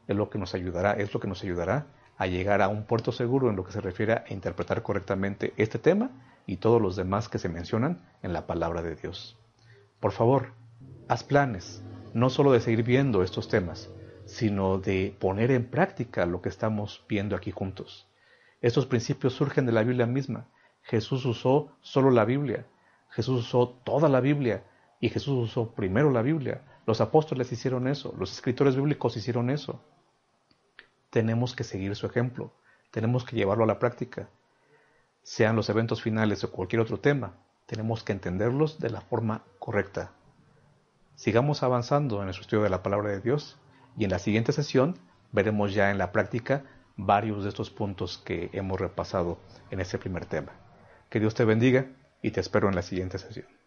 [0.06, 1.86] es lo que nos ayudará, es lo que nos ayudará
[2.16, 5.78] a llegar a un puerto seguro en lo que se refiere a interpretar correctamente este
[5.78, 6.10] tema
[6.46, 9.39] y todos los demás que se mencionan en la palabra de Dios.
[10.00, 10.54] Por favor,
[11.08, 11.82] haz planes,
[12.14, 13.90] no solo de seguir viendo estos temas,
[14.24, 18.08] sino de poner en práctica lo que estamos viendo aquí juntos.
[18.60, 20.48] Estos principios surgen de la Biblia misma.
[20.82, 22.66] Jesús usó solo la Biblia,
[23.10, 24.64] Jesús usó toda la Biblia
[25.00, 26.62] y Jesús usó primero la Biblia.
[26.86, 29.80] Los apóstoles hicieron eso, los escritores bíblicos hicieron eso
[31.10, 32.52] tenemos que seguir su ejemplo,
[32.90, 34.28] tenemos que llevarlo a la práctica.
[35.22, 37.34] Sean los eventos finales o cualquier otro tema,
[37.70, 40.10] tenemos que entenderlos de la forma correcta.
[41.14, 43.60] Sigamos avanzando en nuestro estudio de la palabra de Dios
[43.96, 44.98] y en la siguiente sesión
[45.30, 46.64] veremos ya en la práctica
[46.96, 49.38] varios de estos puntos que hemos repasado
[49.70, 50.50] en este primer tema.
[51.10, 51.86] Que Dios te bendiga
[52.22, 53.59] y te espero en la siguiente sesión.